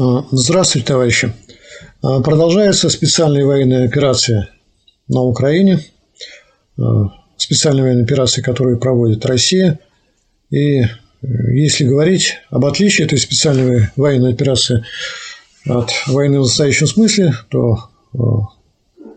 А, 0.00 0.24
здравствуйте, 0.30 0.86
товарищи. 0.86 1.30
А, 2.00 2.20
продолжается 2.20 2.88
специальная 2.88 3.44
военная 3.44 3.84
операция 3.84 4.48
на 5.08 5.20
Украине. 5.20 5.80
А, 6.78 7.10
специальная 7.36 7.82
военная 7.82 8.04
операция, 8.04 8.42
которую 8.42 8.78
проводит 8.78 9.26
Россия. 9.26 9.78
И 10.48 10.80
э, 10.80 10.86
если 11.20 11.84
говорить 11.84 12.38
об 12.48 12.64
отличии 12.64 13.04
этой 13.04 13.18
специальной 13.18 13.90
военной 13.96 14.32
операции 14.32 14.84
от 15.66 15.90
войны 16.06 16.38
в 16.38 16.44
настоящем 16.44 16.86
смысле, 16.86 17.34
то 17.50 17.90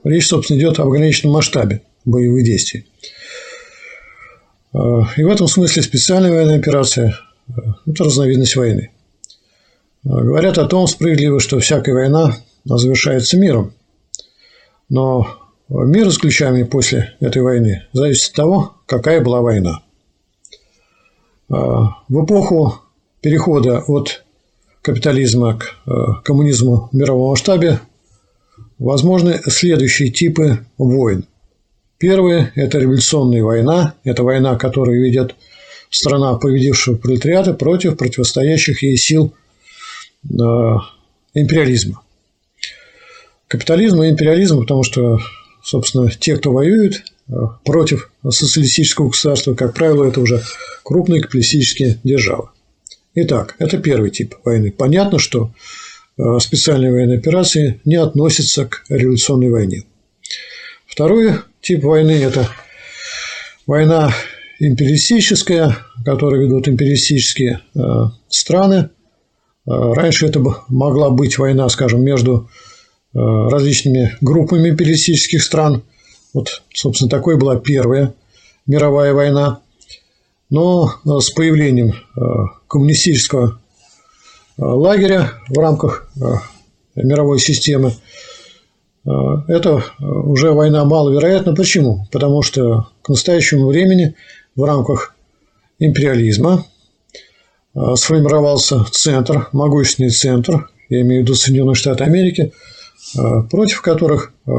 речь, 0.03 0.27
собственно, 0.27 0.57
идет 0.57 0.79
об 0.79 0.89
ограниченном 0.89 1.33
масштабе 1.33 1.81
боевых 2.03 2.43
действий. 2.43 2.85
И 4.73 5.23
в 5.23 5.29
этом 5.29 5.47
смысле 5.47 5.81
специальная 5.81 6.31
военная 6.31 6.59
операция– 6.59 7.17
это 7.87 8.03
разновидность 8.03 8.57
войны. 8.57 8.91
Говорят 10.03 10.57
о 10.57 10.65
том 10.65 10.87
справедливо, 10.87 11.39
что 11.39 11.59
всякая 11.59 11.93
война 11.93 12.35
завершается 12.65 13.37
миром. 13.37 13.73
Но 14.89 15.27
мир 15.69 16.11
с 16.11 16.17
ключами 16.17 16.63
после 16.63 17.15
этой 17.19 17.41
войны 17.41 17.83
зависит 17.93 18.31
от 18.31 18.35
того, 18.35 18.73
какая 18.85 19.21
была 19.21 19.41
война. 19.41 19.81
А, 21.49 21.97
в 22.09 22.25
эпоху 22.25 22.75
перехода 23.21 23.79
от 23.87 24.23
капитализма 24.81 25.57
к 25.57 25.75
э, 25.87 25.91
коммунизму 26.25 26.89
в 26.91 26.95
мировом 26.95 27.29
масштабе 27.29 27.79
возможны 28.77 29.39
следующие 29.47 30.09
типы 30.09 30.65
войн. 30.77 31.25
Первый– 31.97 32.47
это 32.55 32.79
революционная 32.79 33.43
война. 33.43 33.93
Это 34.03 34.23
война, 34.23 34.57
которую 34.57 35.01
ведет 35.01 35.35
страна 35.89 36.35
победившего 36.35 36.97
пролетариата 36.97 37.53
против 37.53 37.95
противостоящих 37.95 38.83
ей 38.83 38.97
сил 38.97 39.33
империализма. 41.33 42.01
Капитализма 43.47 44.07
и 44.07 44.09
империализма, 44.09 44.61
потому 44.61 44.83
что, 44.83 45.19
собственно, 45.61 46.09
те, 46.09 46.37
кто 46.37 46.51
воюет 46.51 47.03
э, 47.27 47.33
против 47.63 48.11
социалистического 48.27 49.09
государства, 49.09 49.53
как 49.53 49.73
правило, 49.75 50.05
это 50.05 50.21
уже 50.21 50.41
крупные 50.83 51.21
капиталистические 51.21 51.99
державы. 52.03 52.49
Итак, 53.15 53.55
это 53.59 53.77
первый 53.77 54.09
тип 54.09 54.35
войны. 54.43 54.71
Понятно, 54.71 55.19
что 55.19 55.51
э, 56.17 56.39
специальные 56.39 56.91
военные 56.91 57.19
операции 57.19 57.79
не 57.85 57.95
относятся 57.95 58.65
к 58.65 58.85
революционной 58.89 59.51
войне. 59.51 59.83
Второй 60.87 61.33
тип 61.61 61.83
войны– 61.83 62.11
это 62.23 62.49
война 63.67 64.11
империалистическая, 64.59 65.77
которую 66.03 66.45
ведут 66.45 66.67
империалистические 66.67 67.61
страны– 68.29 68.89
Э, 69.02 69.02
раньше 69.65 70.27
это 70.27 70.41
могла 70.67 71.09
быть 71.09 71.37
война, 71.37 71.69
скажем, 71.69 72.01
между 72.01 72.49
э, 73.13 73.19
различными 73.19 74.17
группами 74.21 74.69
империалистических 74.69 75.41
стран. 75.41 75.83
Вот, 76.33 76.63
собственно, 76.73 77.09
такой 77.09 77.37
была 77.37 77.55
первая 77.57 78.13
мировая 78.65 79.13
война. 79.13 79.61
Но 80.49 80.93
э, 81.05 81.19
с 81.19 81.29
появлением 81.31 81.93
коммунистического 82.67 83.59
лагеря 84.57 85.33
в 85.47 85.57
рамках 85.57 86.11
мировой 86.95 87.39
системы 87.39 87.93
это 89.03 89.83
уже 89.99 90.51
война 90.51 90.85
маловероятна. 90.85 91.55
Почему? 91.55 92.07
Потому 92.11 92.41
что 92.41 92.87
к 93.01 93.09
настоящему 93.09 93.67
времени 93.67 94.15
в 94.55 94.63
рамках 94.63 95.15
империализма 95.79 96.63
Э, 96.63 96.72
сформировался 97.95 98.85
центр, 98.91 99.49
могущественный 99.51 100.11
центр, 100.11 100.69
я 100.89 101.01
имею 101.01 101.21
в 101.21 101.23
виду 101.25 101.35
Соединенные 101.35 101.75
Штаты 101.75 102.03
Америки, 102.03 102.53
э, 103.17 103.19
против 103.49 103.81
которых 103.81 104.31
э, 104.45 104.51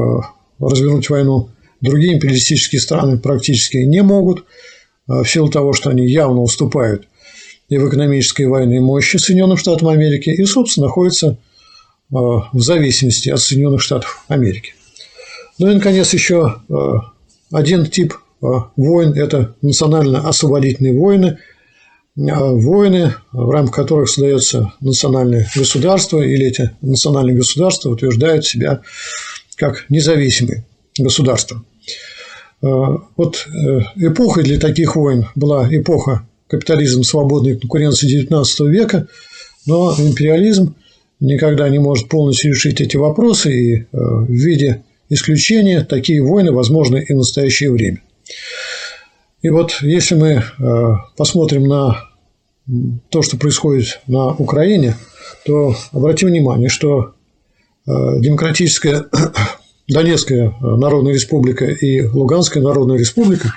развернуть 0.59 1.09
войну 1.09 1.49
другие 1.81 2.15
империалистические 2.15 2.81
страны 2.81 3.17
практически 3.17 3.77
не 3.77 4.01
могут, 4.01 4.45
в 5.07 5.23
силу 5.25 5.49
того, 5.51 5.73
что 5.73 5.91
они 5.91 6.07
явно 6.07 6.41
уступают 6.41 7.07
и 7.69 7.77
в 7.77 7.87
экономической 7.87 8.47
военной 8.47 8.79
мощи 8.79 9.17
Соединенным 9.17 9.55
Штатам 9.55 9.89
Америки, 9.89 10.31
и, 10.31 10.43
собственно, 10.45 10.87
находятся 10.87 11.37
в 12.09 12.49
зависимости 12.53 13.29
от 13.29 13.39
Соединенных 13.39 13.83
Штатов 13.83 14.23
Америки. 14.29 14.73
Ну 15.59 15.69
и, 15.69 15.75
наконец, 15.75 16.11
еще 16.11 16.55
один 17.51 17.85
тип 17.85 18.15
войн– 18.41 19.13
это 19.15 19.53
национально-освободительные 19.61 20.97
войны– 20.97 21.37
войны, 22.15 23.13
в 23.31 23.49
рамках 23.49 23.75
которых 23.75 24.09
создается 24.09 24.71
национальное 24.79 25.47
государство, 25.55 26.21
или 26.21 26.45
эти 26.45 26.71
национальные 26.81 27.35
государства 27.35 27.89
утверждают 27.89 28.45
себя 28.45 28.81
как 29.57 29.85
независимые 29.89 30.65
государства. 30.97 31.63
А, 32.61 32.97
вот 33.17 33.47
э, 33.47 33.79
эпохой 33.97 34.43
для 34.43 34.59
таких 34.59 34.95
войн 34.95 35.27
была 35.35 35.67
эпоха 35.69 36.27
капитализма, 36.47 37.03
свободной 37.03 37.57
конкуренции 37.57 38.27
XIX 38.27 38.69
века, 38.69 39.07
но 39.65 39.93
империализм 39.97 40.75
никогда 41.19 41.67
не 41.69 41.79
может 41.79 42.07
полностью 42.07 42.51
решить 42.51 42.81
эти 42.81 42.97
вопросы, 42.97 43.53
и 43.53 43.75
э, 43.75 43.85
в 43.91 44.31
виде 44.31 44.83
исключения 45.09 45.81
такие 45.81 46.21
войны 46.21 46.51
возможны 46.51 47.03
и 47.07 47.13
в 47.13 47.17
настоящее 47.17 47.71
время. 47.71 48.01
И 49.45 49.49
вот 49.51 49.77
если 49.81 50.15
мы 50.15 50.41
э, 50.41 50.95
посмотрим 51.15 51.67
на 51.67 52.09
то, 53.11 53.21
что 53.21 53.37
происходит 53.37 54.01
на 54.07 54.29
Украине, 54.29 54.95
то 55.45 55.75
обратим 55.91 56.29
внимание, 56.29 56.67
что 56.67 57.13
э, 57.85 57.91
демократическая 58.21 59.05
Донецкая 59.87 60.51
Народная 60.61 61.13
Республика 61.13 61.65
и 61.65 62.01
Луганская 62.07 62.63
Народная 62.63 62.97
Республика, 62.97 63.53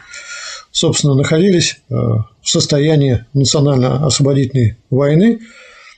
собственно, 0.73 1.15
находились 1.15 1.79
э, 1.89 1.95
в 1.95 2.47
состоянии 2.47 3.25
национально-освободительной 3.33 4.77
войны, 4.91 5.41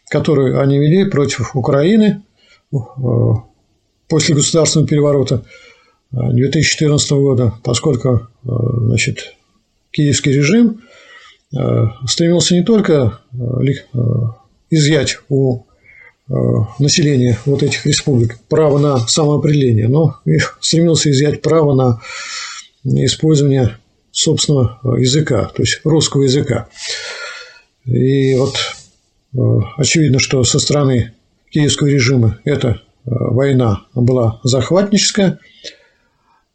которую 0.09 0.61
они 0.61 0.79
вели 0.79 1.11
против 1.11 1.57
Украины 1.57 2.23
после 4.09 4.37
государственного 4.37 4.89
переворота 4.89 5.43
2014 6.13 7.11
года, 7.11 7.55
поскольку 7.65 8.29
значит, 8.45 9.35
киевский 9.91 10.33
режим 10.33 10.83
э, 11.57 11.87
стремился 12.07 12.55
не 12.55 12.63
только 12.63 13.21
э, 13.33 13.37
э, 13.73 13.99
изъять 14.71 15.19
у 15.29 15.65
населения 16.79 17.37
вот 17.45 17.65
этих 17.65 17.85
республик 17.87 18.39
право 18.49 18.79
на 18.79 18.99
самоопределение, 19.09 19.89
но 19.89 20.19
и 20.25 20.39
стремился 20.61 21.11
изъять 21.11 21.43
право 21.43 21.75
на 21.75 22.01
использование 22.85 23.79
собственного 24.13 24.97
языка, 24.97 25.47
то 25.47 25.61
есть 25.61 25.81
русского 25.83 26.23
языка. 26.23 26.69
И 27.85 28.37
вот 28.37 28.55
очевидно, 29.77 30.21
что 30.21 30.45
со 30.45 30.61
стороны 30.61 31.15
киевского 31.51 31.89
режима 31.89 32.39
эта 32.45 32.81
война 33.05 33.87
была 33.97 34.39
захватническая, 34.45 35.41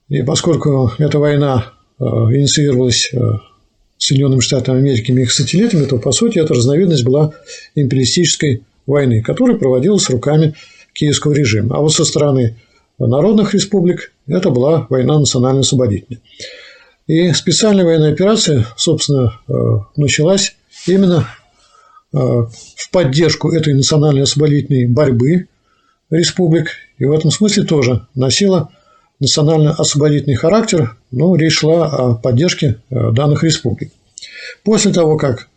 и 0.07 0.22
поскольку 0.22 0.94
эта 1.00 1.19
война 1.19 1.73
инициировалась 2.04 3.10
э, 3.14 3.20
Соединенными 3.98 4.42
Штатами 4.42 4.80
Америки 4.80 5.12
и 5.12 5.22
их 5.22 5.32
сателлитами, 5.32 5.86
то, 5.86 5.98
по 5.98 6.12
сути, 6.12 6.40
эта 6.40 6.54
разновидность 6.54 7.06
была 7.06 7.34
империалистической 7.76 8.64
войны, 8.86 9.22
которая 9.22 9.58
проводилась 9.58 10.10
руками 10.10 10.56
киевского 10.94 11.34
режима. 11.34 11.78
А 11.78 11.80
вот 11.80 11.94
со 11.94 12.06
стороны 12.06 12.58
народных 13.00 13.54
республик 13.54 14.12
это 14.28 14.50
была 14.50 14.88
война 14.90 15.20
национально-освободительная. 15.20 16.22
И 17.08 17.32
специальная 17.34 17.86
военная 17.86 18.12
операция, 18.12 18.66
собственно, 18.76 19.40
э, 19.48 19.54
началась 19.96 20.56
именно 20.88 21.28
в 22.12 22.92
поддержку 22.92 23.52
этой 23.52 23.74
национально-освободительной 23.74 24.86
борьбы 24.86 25.48
республик, 26.09 26.70
и 26.98 27.03
в 27.03 27.12
этом 27.12 27.30
смысле 27.30 27.64
тоже 27.64 28.08
носила 28.16 28.70
национально-освободительный 29.20 30.35
характер, 30.35 30.97
но 31.12 31.35
речь 31.35 31.59
шла 31.59 31.88
о 31.88 32.16
поддержке 32.16 32.79
э, 32.90 33.12
данных 33.12 33.44
республик. 33.44 33.91
После 34.64 34.91
того, 34.91 35.17
как 35.17 35.47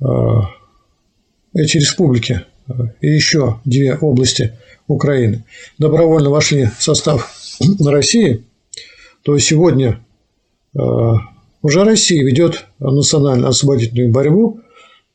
э, 0.00 0.06
эти 1.54 1.76
республики 1.76 2.42
э, 2.68 2.72
и 3.00 3.08
еще 3.08 3.60
две 3.64 3.96
области 3.96 4.54
Украины 4.86 5.44
добровольно 5.78 6.30
вошли 6.30 6.68
в 6.78 6.82
состав 6.82 7.34
России, 7.84 8.44
то 9.22 9.38
сегодня 9.38 10.00
уже 11.62 11.84
Россия 11.84 12.22
ведет 12.24 12.66
национально-освободительную 12.80 14.10
борьбу 14.10 14.60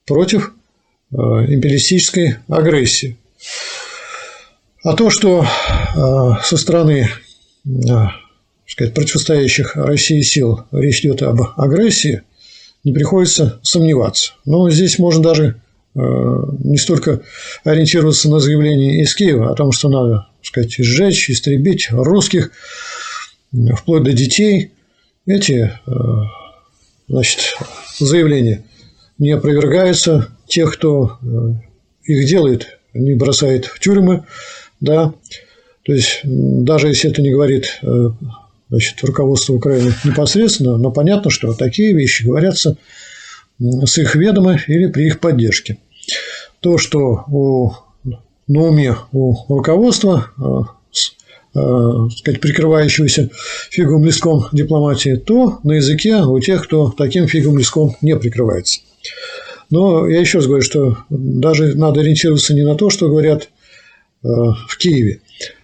против 0.07 0.53
империалистической 1.12 2.38
агрессии. 2.47 3.18
А 4.83 4.95
то, 4.95 5.09
что 5.09 5.45
со 6.44 6.57
стороны 6.57 7.09
сказать, 8.65 8.94
противостоящих 8.94 9.75
России 9.75 10.21
сил 10.21 10.65
речь 10.71 11.01
идет 11.01 11.21
об 11.23 11.41
агрессии, 11.57 12.21
не 12.83 12.94
приходится 12.94 13.59
сомневаться. 13.63 14.33
Но 14.45 14.69
здесь 14.69 15.00
можно 15.00 15.23
даже 15.23 15.61
не 15.95 16.77
столько 16.77 17.21
ориентироваться 17.63 18.29
на 18.29 18.39
заявление 18.39 19.01
из 19.01 19.13
Киева 19.15 19.51
о 19.51 19.56
том, 19.56 19.71
что 19.71 19.89
надо, 19.89 20.27
сказать, 20.41 20.75
сжечь, 20.77 21.29
истребить 21.29 21.89
русских, 21.91 22.51
вплоть 23.75 24.03
до 24.03 24.13
детей. 24.13 24.71
Эти 25.25 25.71
значит, 27.07 27.55
заявления 27.97 28.65
не 29.17 29.31
опровергаются. 29.31 30.29
Тех, 30.47 30.73
кто 30.73 31.19
их 32.03 32.27
делает, 32.27 32.79
не 32.94 33.13
бросает 33.13 33.65
в 33.65 33.79
тюрьмы, 33.79 34.25
да, 34.79 35.13
то 35.89 35.94
есть 35.95 36.19
даже 36.24 36.89
если 36.89 37.09
это 37.09 37.24
не 37.24 37.31
говорит 37.31 37.81
значит, 38.69 39.03
руководство 39.03 39.53
Украины 39.53 39.91
непосредственно, 40.03 40.77
но 40.77 40.91
понятно, 40.91 41.31
что 41.31 41.51
такие 41.53 41.95
вещи 41.95 42.24
говорятся 42.24 42.77
с 43.59 43.97
их 43.97 44.13
ведома 44.13 44.59
или 44.68 44.86
при 44.86 45.07
их 45.07 45.19
поддержке. 45.19 45.80
То, 46.59 46.77
что 46.77 47.24
у, 47.27 47.71
на 48.47 48.62
уме 48.62 48.97
у 49.12 49.36
руководства, 49.51 50.27
э, 51.56 52.09
сказать, 52.15 52.39
прикрывающегося 52.39 53.31
фиговым 53.71 54.06
листком 54.06 54.45
дипломатии, 54.51 55.15
то 55.15 55.57
на 55.63 55.71
языке 55.71 56.18
у 56.18 56.39
тех, 56.39 56.65
кто 56.65 56.91
таким 56.91 57.27
фиговым 57.27 57.57
листком 57.57 57.95
не 58.01 58.15
прикрывается. 58.15 58.81
Но 59.71 60.07
я 60.07 60.19
еще 60.19 60.38
раз 60.38 60.45
говорю, 60.45 60.62
что 60.62 61.00
даже 61.09 61.75
надо 61.75 62.01
ориентироваться 62.01 62.53
не 62.53 62.62
на 62.62 62.75
то, 62.75 62.91
что 62.91 63.09
говорят 63.09 63.50
э, 64.24 64.27
в 64.27 64.77
Киеве, 64.77 65.21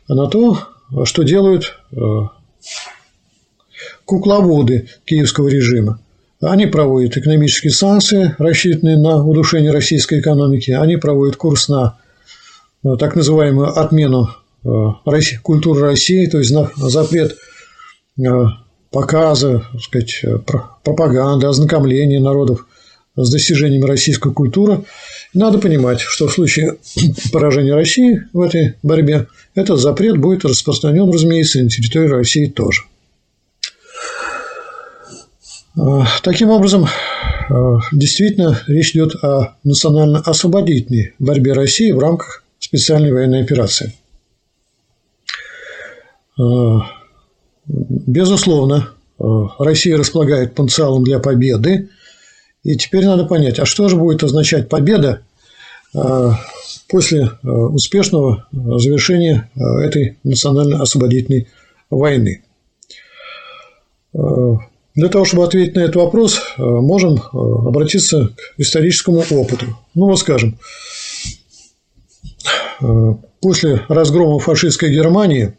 на 0.08 0.28
то, 0.28 0.60
что 1.06 1.24
делают 1.24 1.76
э, 1.92 1.98
кукловоды 4.06 4.88
киевского 5.06 5.48
режима. 5.48 6.00
Они 6.42 6.68
проводят 6.68 7.18
экономические 7.18 7.72
санкции, 7.72 8.36
рассчитанные 8.38 8.98
на 8.98 9.26
удушение 9.26 9.72
российской 9.72 10.20
экономики. 10.20 10.72
Они 10.72 10.98
проводят 10.98 11.38
курс 11.38 11.70
на 11.70 11.98
э, 12.84 12.96
так 13.00 13.16
называемую 13.16 13.78
отмену 13.78 14.30
э, 14.64 15.40
культуры 15.42 15.82
России, 15.82 16.28
то 16.28 16.38
есть 16.38 16.52
на 16.52 16.70
запрет 16.76 17.38
показа, 18.92 19.66
сказать, 19.82 20.24
пропаганды, 20.84 21.48
ознакомления 21.48 22.22
народов 22.22 22.66
с 23.16 23.30
достижениями 23.30 23.86
российской 23.86 24.34
культуры. 24.34 24.84
Надо 25.34 25.60
понимать, 25.60 26.00
что 26.00 26.28
в 26.28 26.34
случае 26.34 26.78
поражения 27.32 27.74
России 27.74 28.24
в 28.34 28.42
этой 28.42 28.76
борьбе 28.84 29.28
этот 29.54 29.80
запрет 29.80 30.18
будет 30.18 30.46
распространен, 30.46 31.12
разумеется, 31.12 31.62
на 31.62 31.70
территории 31.70 32.10
России 32.10 32.46
тоже. 32.46 32.84
Э, 35.78 36.04
таким 36.24 36.50
образом, 36.50 36.86
э, 36.86 37.54
действительно 37.92 38.62
речь 38.68 38.92
идет 38.92 39.16
о 39.24 39.56
национально-освободительной 39.64 41.14
борьбе 41.20 41.54
России 41.54 41.92
в 41.92 42.00
рамках 42.00 42.44
специальной 42.60 43.12
военной 43.12 43.42
операции. 43.42 43.94
Э, 46.40 46.80
безусловно, 47.68 48.90
Россия 49.18 49.98
располагает 49.98 50.56
потенциалом 50.56 51.04
для 51.04 51.20
победы. 51.20 51.90
И 52.66 52.76
теперь 52.76 53.06
надо 53.06 53.24
понять, 53.24 53.60
а 53.60 53.66
что 53.66 53.88
же 53.88 53.96
будет 53.96 54.24
означать 54.24 54.68
победа 54.68 55.22
после 56.90 57.30
успешного 57.42 58.48
завершения 58.52 59.50
этой 59.56 60.18
национально-освободительной 60.24 61.48
войны. 61.90 62.44
Для 64.96 65.10
того, 65.10 65.26
чтобы 65.26 65.44
ответить 65.44 65.76
на 65.76 65.82
этот 65.82 65.98
вопрос, 65.98 66.40
э, 66.58 66.64
можем 66.64 67.16
э, 67.16 67.20
обратиться 67.34 68.30
к 68.30 68.60
историческому 68.60 69.26
опыту. 69.30 69.66
Ну, 69.94 70.06
вот 70.06 70.20
скажем, 70.20 70.58
э, 72.82 73.16
после 73.42 73.82
разгрома 73.90 74.40
фашистской 74.40 74.94
Германии 74.94 75.54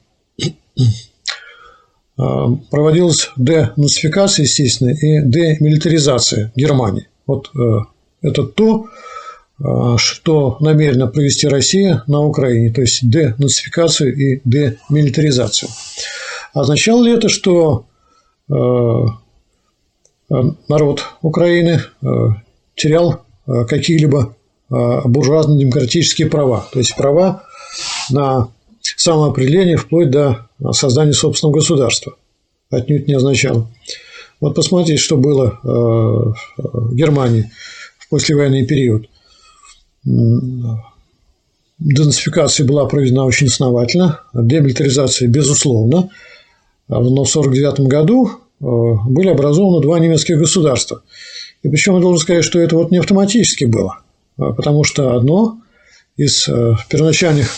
проводилась 2.17 3.31
денацификация, 3.37 4.45
естественно, 4.45 4.91
и 4.91 5.21
демилитаризация 5.23 6.53
Германии. 6.57 7.09
Вот 7.27 7.51
это 8.23 8.45
то, 8.45 8.87
что 9.99 10.57
намерена 10.61 11.07
провести 11.09 11.47
Россия 11.47 12.03
на 12.07 12.21
Украине, 12.21 12.73
то 12.73 12.81
есть 12.81 13.09
денацификацию 13.09 14.17
и 14.17 14.41
демилитаризацию. 14.45 15.69
Означало 16.55 17.05
ли 17.05 17.13
это, 17.13 17.29
что 17.29 17.87
Э, 20.31 20.35
народ 20.69 21.05
Украины 21.23 21.81
э, 21.81 22.07
терял 22.75 23.25
э, 23.47 23.65
какие-либо 23.65 24.35
буржуазно-демократические 24.69 26.29
права, 26.29 26.67
то 26.73 26.81
есть 26.81 26.97
права 26.97 27.45
на 28.11 28.49
самоопределение 28.97 29.77
вплоть 29.77 30.11
до 30.11 30.49
создания 30.73 31.13
собственного 31.13 31.57
государства. 31.57 32.15
Отнюдь 32.71 33.09
не 33.09 33.15
означало. 33.15 33.69
Вот 34.41 34.55
посмотрите, 34.55 34.97
что 34.99 35.17
было 35.17 35.59
в 35.63 36.95
Германии 36.95 37.51
в 37.99 38.09
послевоенный 38.09 38.67
период. 38.67 39.09
Денацификация 41.79 42.67
была 42.67 42.87
проведена 42.87 43.25
очень 43.25 43.47
основательно, 43.49 44.21
демилитаризация 44.35 45.29
безусловно. 45.29 46.11
Но 46.89 46.99
в 46.99 47.09
1949 47.09 47.81
году 47.89 48.31
Э, 48.61 48.65
были 49.07 49.29
образованы 49.29 49.83
два 49.83 49.99
немецких 49.99 50.39
государства. 50.39 51.03
И 51.63 51.69
причем 51.69 51.97
я 51.97 52.01
должен 52.01 52.21
сказать, 52.21 52.45
что 52.45 52.59
это 52.59 52.77
вот 52.77 52.91
не 52.91 52.99
автоматически 52.99 53.65
было, 53.65 53.99
а 54.39 54.53
потому 54.53 54.85
что 54.85 55.15
одно 55.15 55.59
из 56.17 56.49
э, 56.49 56.75
первоначальных 56.89 57.51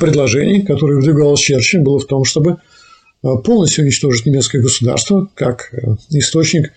предложений, 0.00 0.62
которое 0.62 0.96
выдвигалось 0.96 1.40
Черчилль, 1.40 1.80
было 1.80 1.98
в 1.98 2.06
том, 2.06 2.24
чтобы 2.24 2.52
э, 3.22 3.28
полностью 3.44 3.84
уничтожить 3.84 4.26
немецкое 4.26 4.62
государство 4.62 5.28
как 5.34 5.72
источник 6.10 6.72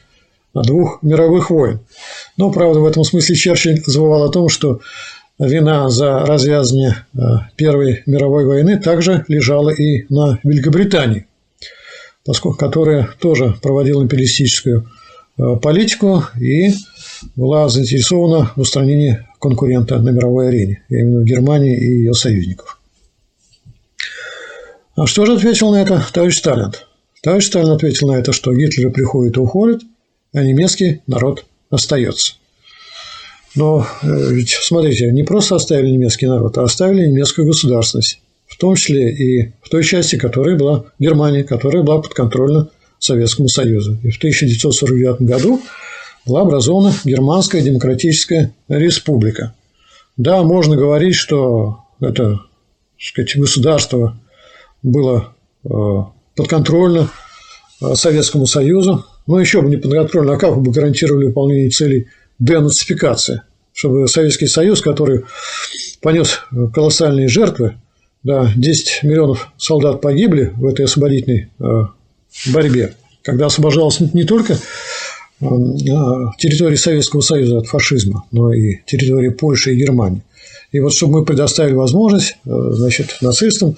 двух 0.54 1.02
мировых 1.02 1.50
войн. 1.50 1.80
Но, 2.38 2.52
правда, 2.52 2.80
в 2.80 2.86
этом 2.86 3.04
смысле 3.04 3.36
Черчилль 3.36 3.82
забывал 3.86 4.24
о 4.24 4.32
том, 4.32 4.50
что 4.50 4.82
вина 5.40 5.90
за 5.90 6.20
развязывание 6.20 7.06
Первой 7.56 8.04
мировой 8.06 8.46
войны 8.46 8.80
также 8.80 9.26
лежала 9.28 9.70
и 9.70 10.06
на 10.10 10.40
Великобритании 10.44 11.26
поскольку, 12.26 12.58
которая 12.58 13.10
тоже 13.20 13.56
проводила 13.62 14.04
империалистическую 14.04 14.88
э, 15.38 15.56
политику 15.62 16.24
и 16.40 16.70
была 17.36 17.68
заинтересована 17.70 18.52
в 18.56 18.62
устранении 18.62 19.26
конкурента 19.40 20.00
на 20.00 20.10
мировой 20.10 20.50
арене, 20.50 20.84
именно 20.90 21.24
Германии 21.24 21.78
и 21.78 21.98
ее 22.00 22.14
союзников. 22.14 22.81
А 24.96 25.08
что 25.08 25.26
же 25.26 25.34
ответил 25.34 25.72
на 25.72 25.82
это 25.82 26.06
товарищ 26.14 26.38
Сталин? 26.38 26.74
Товарищ 27.24 27.48
Сталин 27.48 27.70
ответил 27.70 28.08
на 28.08 28.18
это, 28.18 28.34
что 28.34 28.54
Гитлер 28.54 28.92
приходит 28.92 29.38
и 29.38 29.40
уходит, 29.40 29.82
а 30.34 30.44
немецкий 30.44 31.02
народ 31.08 31.46
остается. 31.70 32.34
Но 33.56 33.86
э, 34.02 34.34
ведь, 34.34 34.50
смотрите, 34.50 35.12
не 35.12 35.24
просто 35.24 35.56
оставили 35.56 35.92
немецкий 35.92 36.26
народ, 36.26 36.58
а 36.58 36.64
оставили 36.64 37.08
немецкую 37.08 37.48
государственность 37.48 38.20
в 38.52 38.58
том 38.58 38.76
числе 38.76 39.12
и 39.12 39.54
в 39.62 39.70
той 39.70 39.84
части, 39.84 40.18
которая 40.18 40.58
была 40.58 40.84
Германия, 41.00 41.44
которая 41.44 41.84
была 41.84 42.02
подконтрольна 42.02 42.70
Советскому 43.00 43.48
Союзу. 43.48 43.98
И 44.04 44.12
в 44.12 44.18
1949 44.18 45.22
году 45.22 45.62
была 46.26 46.42
образована 46.42 46.94
Германская 47.06 47.62
Демократическая 47.62 48.54
Республика. 48.68 49.56
Да, 50.18 50.44
можно 50.44 50.76
говорить, 50.76 51.16
что 51.16 51.80
это 52.02 52.42
сказать, 53.00 53.38
государство 53.38 54.20
было 54.84 55.34
э, 55.64 55.70
подконтрольно 56.36 57.10
э, 57.82 57.96
Советскому 57.96 58.46
Союзу, 58.46 59.06
но 59.28 59.40
еще 59.40 59.62
бы 59.62 59.70
не 59.70 59.78
подконтрольно, 59.78 60.34
а 60.34 60.38
как 60.38 60.62
бы 60.62 60.72
гарантировали 60.72 61.26
выполнение 61.26 61.70
целей 61.70 62.08
денацификации, 62.40 63.44
чтобы 63.74 64.08
Советский 64.08 64.48
Союз, 64.48 64.82
который 64.82 65.26
понес 66.02 66.42
колоссальные 66.74 67.28
жертвы, 67.28 67.76
да, 68.24 68.52
10 68.56 69.04
миллионов 69.04 69.52
солдат 69.58 70.02
погибли 70.02 70.54
в 70.56 70.66
этой 70.66 70.86
освободительной 70.86 71.50
э, 71.60 71.86
борьбе, 72.54 72.96
когда 73.24 73.48
освобождалась 73.48 74.00
не 74.00 74.24
только 74.24 74.54
э, 74.54 74.58
территория 76.38 76.78
Советского 76.78 77.22
Союза 77.22 77.60
от 77.60 77.68
фашизма, 77.68 78.26
но 78.32 78.54
и 78.54 78.78
территория 78.86 79.32
Польши 79.32 79.74
и 79.74 79.78
Германии. 79.78 80.22
И 80.72 80.80
вот 80.80 80.94
чтобы 80.94 81.20
мы 81.20 81.26
предоставили 81.26 81.74
возможность 81.74 82.38
э, 82.46 82.50
значит, 82.72 83.18
нацистам 83.22 83.76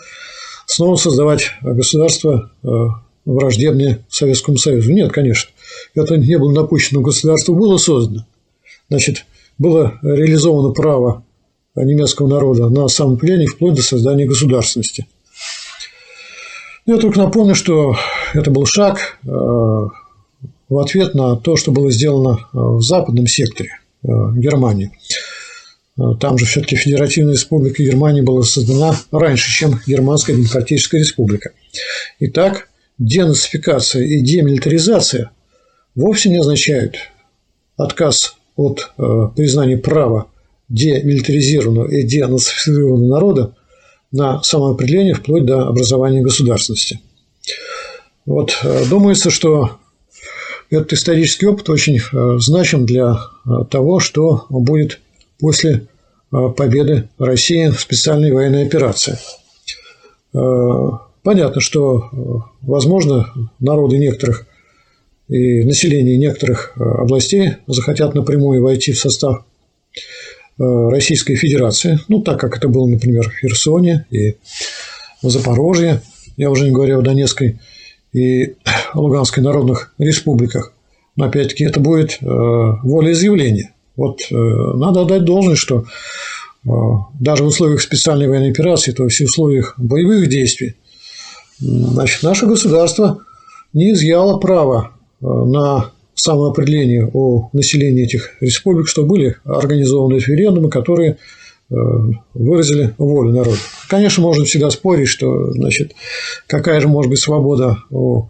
снова 0.75 0.96
создавать 0.96 1.51
государство 1.62 2.51
враждебное 3.25 4.06
Советскому 4.10 4.58
Союзу. 4.58 4.92
Нет, 4.92 5.12
конечно, 5.12 5.51
это 5.96 6.18
не 6.18 6.38
было 6.38 6.53
допущено, 6.53 7.01
государство 7.01 7.53
было 7.53 7.77
создано. 7.77 8.25
Значит, 8.89 9.25
было 9.58 10.00
реализовано 10.01 10.72
право 10.72 11.24
немецкого 11.75 12.27
народа 12.27 12.70
на 12.70 12.88
самоопределение 12.88 13.48
вплоть 13.48 13.75
до 13.75 13.82
создания 13.82 14.25
государственности. 14.25 15.08
Я 16.86 16.98
только 16.98 17.18
напомню, 17.18 17.56
что 17.56 17.96
это 18.34 18.51
был 18.51 18.65
шаг 18.65 19.18
э, 19.24 19.27
в 19.27 20.80
ответ 20.80 21.15
на 21.15 21.38
то, 21.38 21.56
что 21.56 21.72
было 21.72 21.89
сделано 21.89 22.39
э, 22.39 22.48
в 22.51 22.82
западном 22.82 23.25
секторе 23.25 23.70
э, 24.03 24.08
Германии. 24.36 24.92
Там 26.19 26.38
же 26.38 26.45
все-таки 26.45 26.75
Федеративная 26.75 27.33
Республика 27.33 27.83
Германии 27.83 28.21
была 28.21 28.43
создана 28.43 28.95
раньше, 29.12 29.51
чем 29.51 29.79
Германская 29.85 30.35
Демократическая 30.35 31.00
Республика. 31.00 31.51
Итак, 32.19 32.69
денацификация 32.97 34.03
и 34.03 34.21
демилитаризация 34.21 35.31
вовсе 35.95 36.29
не 36.29 36.38
означают 36.38 36.95
отказ 37.77 38.35
от 38.55 38.91
э, 38.97 39.03
признания 39.35 39.77
права 39.77 40.27
демилитаризированного 40.69 41.91
и 41.91 42.03
денацифицированного 42.03 43.07
народа 43.07 43.55
на 44.12 44.41
самоопределение 44.43 45.13
вплоть 45.13 45.45
до 45.45 45.67
образования 45.67 46.21
государственности. 46.21 47.00
Вот, 48.25 48.57
э, 48.63 48.85
думается, 48.89 49.29
что 49.29 49.77
этот 50.69 50.93
исторический 50.93 51.47
опыт 51.47 51.69
очень 51.69 51.97
э, 51.97 52.38
значим 52.39 52.85
для 52.85 53.17
э, 53.45 53.50
того, 53.69 54.00
что 54.00 54.45
будет 54.50 55.00
после 55.43 55.88
победы 56.29 57.09
России 57.19 57.67
в 57.67 57.77
специальной 57.77 58.31
военной 58.31 58.65
операции. 58.65 59.17
Понятно, 60.31 61.59
что, 61.59 62.47
возможно, 62.62 63.29
народы 63.59 63.97
некоторых 63.97 64.47
и 65.27 65.65
население 65.65 66.17
некоторых 66.17 66.71
областей 66.77 67.55
захотят 67.67 68.15
напрямую 68.15 68.63
войти 68.63 68.93
в 68.93 69.00
состав 69.00 69.43
Российской 70.57 71.35
Федерации, 71.35 72.00
ну, 72.07 72.21
так 72.21 72.39
как 72.39 72.55
это 72.55 72.69
было, 72.69 72.88
например, 72.88 73.29
в 73.29 73.35
Херсоне 73.35 74.05
и 74.12 74.38
в 75.21 75.29
Запорожье, 75.29 76.01
я 76.38 76.51
уже 76.51 76.63
не 76.63 76.71
говорю 76.71 77.00
о 77.00 77.01
Донецкой 77.01 77.59
и 78.13 78.55
Луганской 78.93 79.43
народных 79.43 79.93
республиках. 79.97 80.71
Но 81.17 81.25
опять-таки 81.25 81.65
это 81.65 81.81
будет 81.81 82.19
волеизъявление. 82.21 83.73
Вот 83.95 84.19
э, 84.31 84.35
надо 84.35 85.01
отдать 85.01 85.23
должное, 85.25 85.55
что 85.55 85.85
э, 86.65 86.69
даже 87.19 87.43
в 87.43 87.47
условиях 87.47 87.81
специальной 87.81 88.27
военной 88.27 88.51
операции, 88.51 88.91
то 88.91 89.03
есть 89.03 89.19
в 89.19 89.25
условиях 89.25 89.75
боевых 89.77 90.29
действий, 90.29 90.75
значит, 91.59 92.23
наше 92.23 92.45
государство 92.45 93.19
не 93.73 93.93
изъяло 93.93 94.38
право 94.38 94.91
на 95.21 95.91
самоопределение 96.15 97.09
о 97.13 97.50
населении 97.53 98.03
этих 98.03 98.35
республик, 98.41 98.88
что 98.88 99.03
были 99.03 99.38
организованы 99.45 100.15
референдумы, 100.15 100.69
которые 100.69 101.17
выразили 101.69 102.93
волю 102.97 103.31
народа. 103.31 103.57
Конечно, 103.89 104.21
можно 104.21 104.45
всегда 104.45 104.69
спорить, 104.69 105.07
что, 105.07 105.51
значит, 105.53 105.93
какая 106.45 106.81
же 106.81 106.88
может 106.88 107.09
быть 107.09 107.19
свобода 107.19 107.77
о 107.89 108.29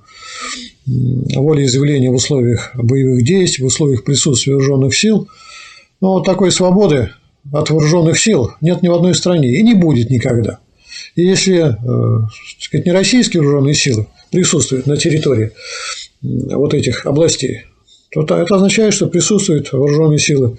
волеизъявления 0.86 2.10
в 2.10 2.15
условиях 2.15 2.72
боевых 2.75 3.24
действий, 3.24 3.63
в 3.63 3.67
условиях 3.67 4.03
присутствия 4.03 4.53
вооруженных 4.53 4.96
сил. 4.96 5.27
Но 6.03 6.19
такой 6.19 6.51
свободы 6.51 7.12
от 7.53 7.69
вооруженных 7.69 8.19
сил 8.19 8.51
нет 8.60 8.81
ни 8.83 8.89
в 8.89 8.93
одной 8.93 9.15
стране 9.15 9.57
и 9.57 9.63
не 9.63 9.74
будет 9.74 10.10
никогда. 10.10 10.60
И 11.15 11.22
если 11.22 11.60
э, 11.63 12.27
сказать, 12.60 12.86
не 12.86 12.91
российские 12.91 13.41
вооруженные 13.41 13.74
силы 13.74 14.07
присутствуют 14.29 14.86
на 14.86 14.98
территории 14.98 15.53
вот 16.22 16.74
этих 16.74 17.05
областей, 17.05 17.67
то 18.12 18.24
это 18.24 18.55
означает, 18.55 18.93
что 18.93 19.07
присутствуют 19.07 19.72
вооруженные 19.72 20.19
силы 20.19 20.57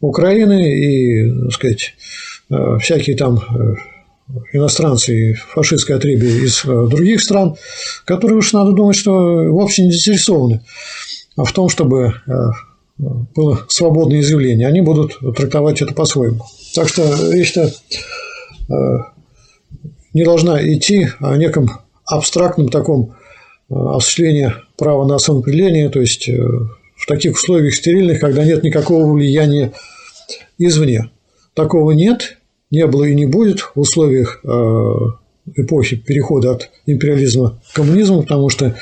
Украины 0.00 0.78
и, 0.78 1.40
так 1.42 1.52
сказать, 1.54 1.94
э, 2.50 2.78
всякие 2.80 3.16
там 3.16 3.38
э, 3.38 3.74
иностранцы 4.52 5.30
и 5.30 5.34
фашистское 5.34 5.96
отребье 5.96 6.30
из 6.30 6.62
других 6.64 7.20
стран, 7.20 7.56
которые 8.04 8.38
уж 8.38 8.52
надо 8.52 8.70
думать, 8.70 8.94
что 8.94 9.10
вовсе 9.12 9.82
не 9.82 9.90
заинтересованы 9.90 10.60
в 11.36 11.52
том, 11.52 11.68
чтобы 11.68 12.14
было 12.98 13.64
свободное 13.68 14.20
изъявление. 14.20 14.68
Они 14.68 14.80
будут 14.80 15.18
трактовать 15.36 15.82
это 15.82 15.94
по-своему. 15.94 16.44
Так 16.74 16.88
что 16.88 17.02
речь-то 17.32 17.72
не 20.12 20.24
должна 20.24 20.62
идти 20.62 21.08
о 21.20 21.36
неком 21.36 21.70
абстрактном 22.06 22.68
таком 22.68 23.14
осуществлении 23.68 24.52
права 24.76 25.06
на 25.06 25.18
самоопределение, 25.18 25.88
то 25.88 26.00
есть 26.00 26.28
в 26.28 27.06
таких 27.06 27.34
условиях 27.34 27.74
стерильных, 27.74 28.20
когда 28.20 28.44
нет 28.44 28.62
никакого 28.62 29.12
влияния 29.12 29.72
извне. 30.58 31.10
Такого 31.54 31.92
нет, 31.92 32.38
не 32.70 32.86
было 32.86 33.04
и 33.04 33.14
не 33.14 33.26
будет 33.26 33.60
в 33.60 33.80
условиях 33.80 34.40
э, 34.44 34.48
эпохи 35.54 35.96
перехода 35.96 36.52
от 36.52 36.70
империализма 36.86 37.60
к 37.70 37.76
коммунизму, 37.76 38.22
потому 38.22 38.48
что 38.48 38.74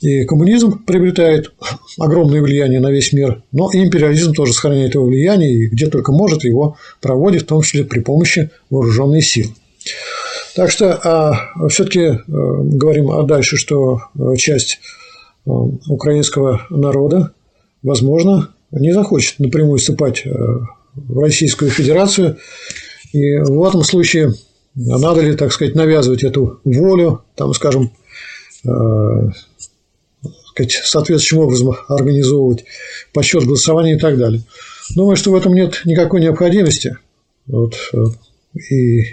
и 0.00 0.24
коммунизм 0.24 0.84
приобретает 0.84 1.52
огромное 1.98 2.42
влияние 2.42 2.80
на 2.80 2.90
весь 2.90 3.12
мир, 3.12 3.42
но 3.52 3.70
и 3.72 3.78
империализм 3.78 4.34
тоже 4.34 4.52
сохраняет 4.52 4.94
его 4.94 5.06
влияние, 5.06 5.52
и 5.52 5.66
где 5.68 5.86
только 5.86 6.12
может 6.12 6.44
его 6.44 6.76
проводит, 7.00 7.42
в 7.42 7.46
том 7.46 7.62
числе 7.62 7.84
при 7.84 8.00
помощи 8.00 8.50
вооруженной 8.70 9.22
силы. 9.22 9.54
Так 10.54 10.70
что 10.70 10.94
а, 11.02 11.68
все-таки 11.68 12.00
э, 12.00 12.18
говорим 12.26 13.10
а 13.10 13.22
дальше, 13.24 13.56
что 13.56 14.00
э, 14.16 14.36
часть 14.36 14.78
а, 15.46 15.50
украинского 15.50 16.66
народа 16.70 17.32
возможно, 17.84 18.48
не 18.72 18.92
захочет 18.92 19.38
напрямую 19.38 19.78
вступать 19.78 20.26
э, 20.26 20.30
в 20.94 21.18
Российскую 21.20 21.70
Федерацию. 21.70 22.38
И 23.12 23.36
в 23.36 23.62
этом 23.62 23.84
случае 23.84 24.34
надо 24.74 25.20
ли, 25.20 25.34
так 25.36 25.52
сказать, 25.52 25.74
навязывать 25.74 26.24
эту 26.24 26.60
волю, 26.64 27.24
там, 27.36 27.54
скажем, 27.54 27.92
э, 28.64 29.30
сказать, 30.46 30.72
соответствующим 30.72 31.38
образом 31.38 31.76
организовывать 31.88 32.64
подсчет 33.12 33.44
голосования 33.44 33.96
и 33.96 33.98
так 33.98 34.18
далее. 34.18 34.42
Думаю, 34.94 35.16
что 35.16 35.30
в 35.30 35.36
этом 35.36 35.54
нет 35.54 35.82
никакой 35.84 36.20
необходимости. 36.20 36.98
Вот, 37.46 37.74
э, 37.92 38.04
и 38.72 39.04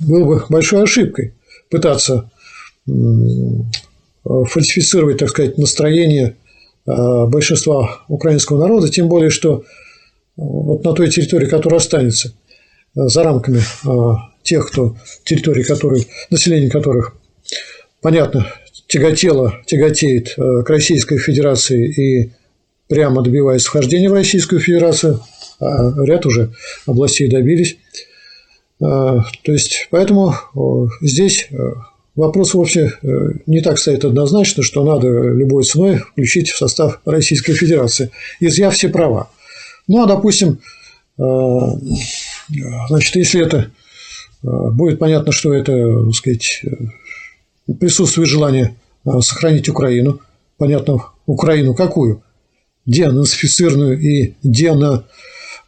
было 0.00 0.24
бы 0.24 0.44
большой 0.48 0.82
ошибкой 0.82 1.34
пытаться 1.70 2.30
фальсифицировать, 4.24 5.18
так 5.18 5.30
сказать, 5.30 5.56
настроение 5.58 6.36
Э, 6.86 7.26
большинства 7.26 8.04
украинского 8.08 8.58
народа, 8.58 8.88
тем 8.88 9.08
более, 9.08 9.30
что 9.30 9.58
э, 9.58 9.62
вот 10.36 10.82
на 10.82 10.92
той 10.94 11.08
территории, 11.08 11.46
которая 11.46 11.78
останется 11.78 12.28
э, 12.28 12.32
за 12.94 13.22
рамками 13.22 13.60
тех, 14.42 14.68
кто 14.68 14.96
территории 15.24 15.62
которых, 15.62 16.04
население 16.30 16.70
которых, 16.70 17.16
понятно, 18.00 18.46
тяготело, 18.86 19.54
тяготеет 19.66 20.34
к 20.34 20.68
Российской 20.68 21.18
Федерации 21.18 21.88
и 21.88 22.32
прямо 22.88 23.22
добивается 23.22 23.68
вхождения 23.68 24.10
в 24.10 24.14
Российскую 24.14 24.60
Федерацию, 24.60 25.20
а 25.60 25.92
ряд 26.04 26.26
уже 26.26 26.52
областей 26.86 27.28
добились. 27.28 27.76
То 28.78 29.22
есть, 29.46 29.88
поэтому 29.90 30.34
здесь 31.02 31.48
Вопрос 32.16 32.54
э, 32.54 32.88
не 33.46 33.60
так 33.60 33.78
стоит 33.78 34.04
однозначно, 34.04 34.62
что 34.62 34.84
надо 34.84 35.08
любой 35.08 35.62
ценой 35.62 35.98
включить 35.98 36.50
в 36.50 36.58
состав 36.58 37.00
Российской 37.04 37.54
Федерации, 37.54 38.10
изъяв 38.40 38.74
все 38.74 38.88
права. 38.88 39.30
Ну, 39.86 40.02
а, 40.02 40.06
допустим, 40.06 40.58
э, 41.18 41.22
значит, 42.88 43.16
если 43.16 43.44
это 43.44 43.58
э, 43.58 43.66
будет 44.42 44.98
понятно, 44.98 45.32
что 45.32 45.54
это, 45.54 46.04
так 46.04 46.14
сказать, 46.14 46.62
присутствует 47.78 48.28
желание 48.28 48.76
сохранить 49.20 49.68
Украину, 49.68 50.20
понятно, 50.58 50.98
Украину 51.26 51.74
какую? 51.74 52.22
Денацифицированную 52.86 54.00
и 54.00 54.34
дена, 54.42 55.04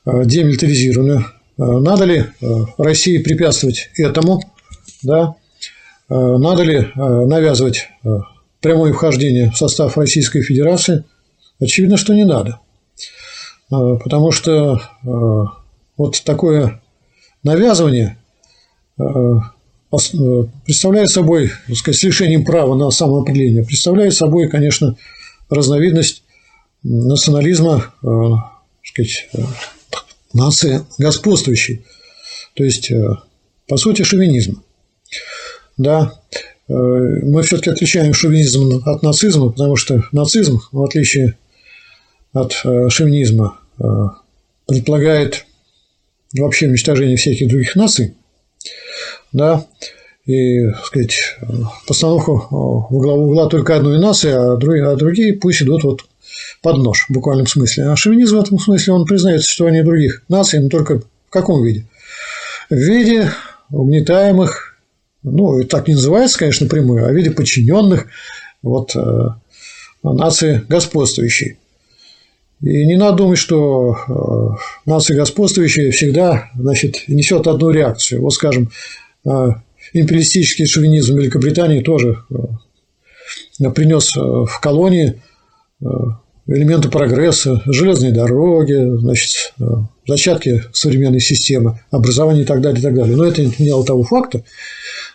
демилитаризированную. 0.05 1.27
Надо 1.57 2.05
ли 2.05 2.25
России 2.79 3.19
препятствовать 3.19 3.91
этому, 3.97 4.43
да, 5.03 5.37
Э, 6.13 6.37
надо 6.37 6.63
ли 6.63 6.77
э, 6.77 6.85
навязывать 6.95 7.89
э, 8.05 8.09
прямое 8.61 8.93
вхождение 8.93 9.51
в 9.51 9.57
состав 9.57 9.97
Российской 9.97 10.43
Федерации? 10.43 11.05
Очевидно, 11.59 11.97
что 11.97 12.13
не 12.13 12.25
надо. 12.25 12.59
Потому 13.71 14.33
что 14.33 14.83
вот 15.97 16.23
такое 16.25 16.81
навязывание 17.43 18.19
представляет 20.65 21.11
собой, 21.11 21.51
так 21.67 21.77
сказать, 21.77 22.01
с 22.01 22.05
лишением 22.05 22.45
права 22.45 22.75
на 22.75 22.91
самоопределение, 22.91 23.65
представляет 23.65 24.15
собой, 24.15 24.49
конечно, 24.49 24.97
разновидность 25.51 26.25
национализма, 26.83 27.93
так 28.01 28.85
сказать, 28.85 29.29
нации 30.33 30.85
господствующей, 30.99 31.85
то 32.55 32.65
есть, 32.65 32.91
по 33.69 33.77
сути, 33.77 34.03
шовинизма 34.03 34.63
да, 35.77 36.13
э, 36.69 36.73
мы 36.73 37.43
все-таки 37.43 37.71
отличаем 37.71 38.15
шовинизм 38.15 38.83
от 38.85 39.03
нацизма, 39.03 39.51
потому 39.51 39.77
что 39.77 40.03
нацизм, 40.13 40.61
в 40.71 40.83
отличие 40.83 41.37
от 42.33 42.61
э, 42.65 42.89
шовинизма, 42.89 43.59
э, 43.79 43.85
предполагает 44.67 45.47
вообще 46.39 46.69
уничтожение 46.69 47.17
всяких 47.17 47.49
других 47.49 47.77
наций, 47.77 48.15
да, 49.33 49.67
и, 50.25 50.69
так 50.71 50.85
сказать, 50.85 51.37
постановку 51.87 52.87
в 52.91 52.99
главу 52.99 53.25
угла 53.25 53.49
только 53.49 53.77
одной 53.77 53.99
нации, 53.99 54.31
а 54.31 54.57
другие, 54.57 54.87
а 54.87 54.97
другие 54.97 55.35
пусть 55.35 55.63
идут 55.63 55.83
вот 55.83 56.05
под 56.63 56.79
нож 56.79 57.07
в 57.09 57.13
буквальном 57.13 57.47
смысле. 57.47 57.87
А 57.87 57.97
шовинизм 57.97 58.37
в 58.37 58.41
этом 58.41 58.59
смысле, 58.59 58.93
он 58.93 59.05
признает 59.05 59.43
существование 59.43 59.83
других 59.83 60.23
наций, 60.29 60.61
но 60.61 60.69
только 60.69 61.01
в 61.01 61.31
каком 61.31 61.65
виде? 61.65 61.87
В 62.71 62.77
виде 62.77 63.31
угнетаемых, 63.71 64.79
ну, 65.25 65.65
так 65.65 65.89
не 65.89 65.95
называется, 65.95 66.39
конечно, 66.39 66.69
прямую, 66.69 67.07
а 67.07 67.11
в 67.11 67.15
виде 67.15 67.31
подчиненных 67.31 68.07
вот, 68.63 68.95
э, 68.95 69.29
нации 70.03 70.65
господствующей. 70.69 71.59
И 72.63 72.87
не 72.87 72.97
надо 72.97 73.19
думать, 73.19 73.39
что 73.39 73.97
э, 73.97 74.89
нация 74.89 75.17
господствующая 75.17 75.91
всегда 75.91 76.49
значит, 76.57 77.05
несет 77.09 77.49
одну 77.49 77.71
реакцию. 77.71 78.23
Вот, 78.23 78.31
скажем, 78.35 78.71
э, 79.27 79.49
империалистический 79.93 80.67
шовинизм 80.67 81.17
Великобритании 81.17 81.83
тоже 81.83 82.23
э, 82.31 83.71
принес 83.71 84.15
в 84.17 84.61
колонии 84.61 85.21
элементы 86.49 86.89
прогресса, 86.89 87.63
железные 87.67 88.13
дороги, 88.13 88.99
значит, 88.99 89.55
зачатки 90.07 90.65
современной 90.73 91.21
системы, 91.21 91.79
образования 91.91 92.43
и 92.43 92.45
так 92.45 92.61
далее, 92.61 92.81
и 92.81 92.83
так 92.83 92.95
далее. 92.95 93.17
Но 93.17 93.25
это 93.25 93.43
не 93.43 93.49
отменяло 93.49 93.85
того 93.85 94.03
факта, 94.03 94.43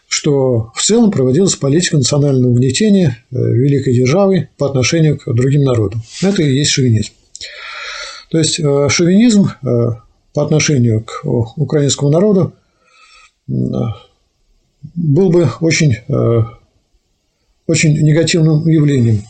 что 0.07 0.71
в 0.75 0.81
целом 0.81 1.11
проводилась 1.11 1.55
политика 1.55 1.97
национального 1.97 2.51
угнетения 2.51 3.17
великой 3.31 3.93
державы 3.93 4.49
по 4.57 4.67
отношению 4.67 5.17
к 5.17 5.33
другим 5.33 5.63
народам. 5.63 6.01
Это 6.21 6.43
и 6.43 6.55
есть 6.55 6.71
шовинизм. 6.71 7.11
То 8.29 8.37
есть 8.37 8.59
э, 8.59 8.89
шовинизм 8.89 9.47
э, 9.47 9.67
по 10.33 10.43
отношению 10.43 11.03
к 11.03 11.21
украинскому 11.23 12.11
народу 12.11 12.53
э, 13.49 13.53
был 14.95 15.31
бы 15.31 15.49
очень, 15.59 15.97
очень 17.65 17.93
негативным 17.99 18.67
явлением. 18.67 19.23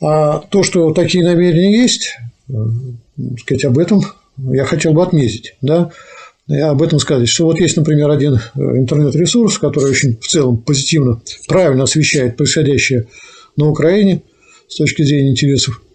А 0.00 0.38
то, 0.38 0.62
что 0.62 0.92
такие 0.92 1.24
намерения 1.24 1.82
есть, 1.82 2.16
сказать, 3.40 3.64
об 3.64 3.78
этом 3.78 4.02
я 4.38 4.64
хотел 4.64 4.92
бы 4.92 5.02
отметить. 5.02 5.56
Да? 5.60 5.90
Я 6.46 6.70
об 6.70 6.80
этом 6.80 7.00
сказать, 7.00 7.28
что 7.28 7.44
вот 7.44 7.60
есть, 7.60 7.76
например, 7.76 8.10
один 8.10 8.40
интернет-ресурс, 8.54 9.58
который 9.58 9.90
очень 9.90 10.16
в 10.18 10.26
целом 10.26 10.58
позитивно, 10.58 11.20
правильно 11.48 11.84
освещает 11.84 12.36
происходящее 12.36 13.08
на 13.56 13.68
Украине 13.68 14.22
с 14.68 14.76
точки 14.76 15.02
зрения 15.02 15.30
интересов 15.30 15.82
Э, 15.82 15.91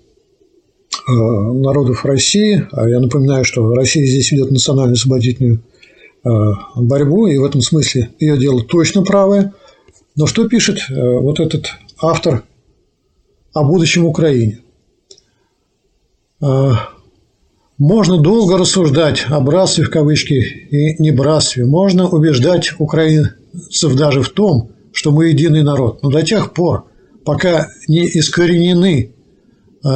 народов 1.08 2.06
России. 2.06 2.68
А 2.72 2.88
я 2.88 3.00
напоминаю, 3.00 3.46
что 3.46 3.74
Россия 3.74 4.06
здесь 4.06 4.32
ведет 4.32 4.52
национальную 4.52 4.96
освободительную 4.96 5.64
э, 6.24 6.30
борьбу, 6.76 7.28
и 7.28 7.38
в 7.38 7.46
этом 7.46 7.62
смысле 7.62 8.10
ее 8.20 8.38
дело 8.38 8.64
точно 8.64 9.04
правое. 9.04 9.54
Но 10.16 10.26
что 10.28 10.48
пишет 10.48 10.80
э, 10.90 11.20
вот 11.20 11.40
этот 11.40 11.72
автор 12.02 12.44
о 13.54 13.64
будущем 13.64 14.06
Украине? 14.06 14.60
Можно 17.80 18.20
долго 18.20 18.58
рассуждать 18.60 19.26
о 19.28 19.40
братстве 19.40 19.86
в 19.86 19.90
кавычки 19.90 20.34
и 20.34 21.02
небратстве. 21.02 21.66
Можно 21.66 22.08
убеждать 22.08 22.74
украинцев 22.78 23.96
даже 23.96 24.22
в 24.22 24.30
том, 24.30 24.72
что 24.92 25.12
мы 25.12 25.30
единый 25.30 25.64
народ. 25.64 26.04
Но 26.04 26.12
до 26.12 26.22
тех 26.22 26.54
пор, 26.54 26.86
пока 27.24 27.70
не 27.88 28.06
искоренены 28.06 29.16
Э, 29.17 29.17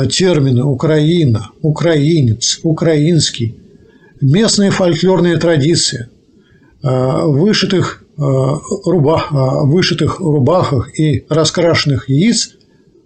термины 0.07 0.63
«Украина», 0.63 1.49
«украинец», 1.61 2.59
«украинский», 2.63 3.55
местные 4.21 4.71
фольклорные 4.71 5.37
традиции, 5.37 6.07
э, 6.83 7.25
вышитых, 7.25 8.03
э, 8.17 8.21
руба, 8.21 9.27
вышитых 9.63 10.19
рубахах 10.19 10.97
и 10.99 11.25
раскрашенных 11.29 12.09
яиц 12.09 12.53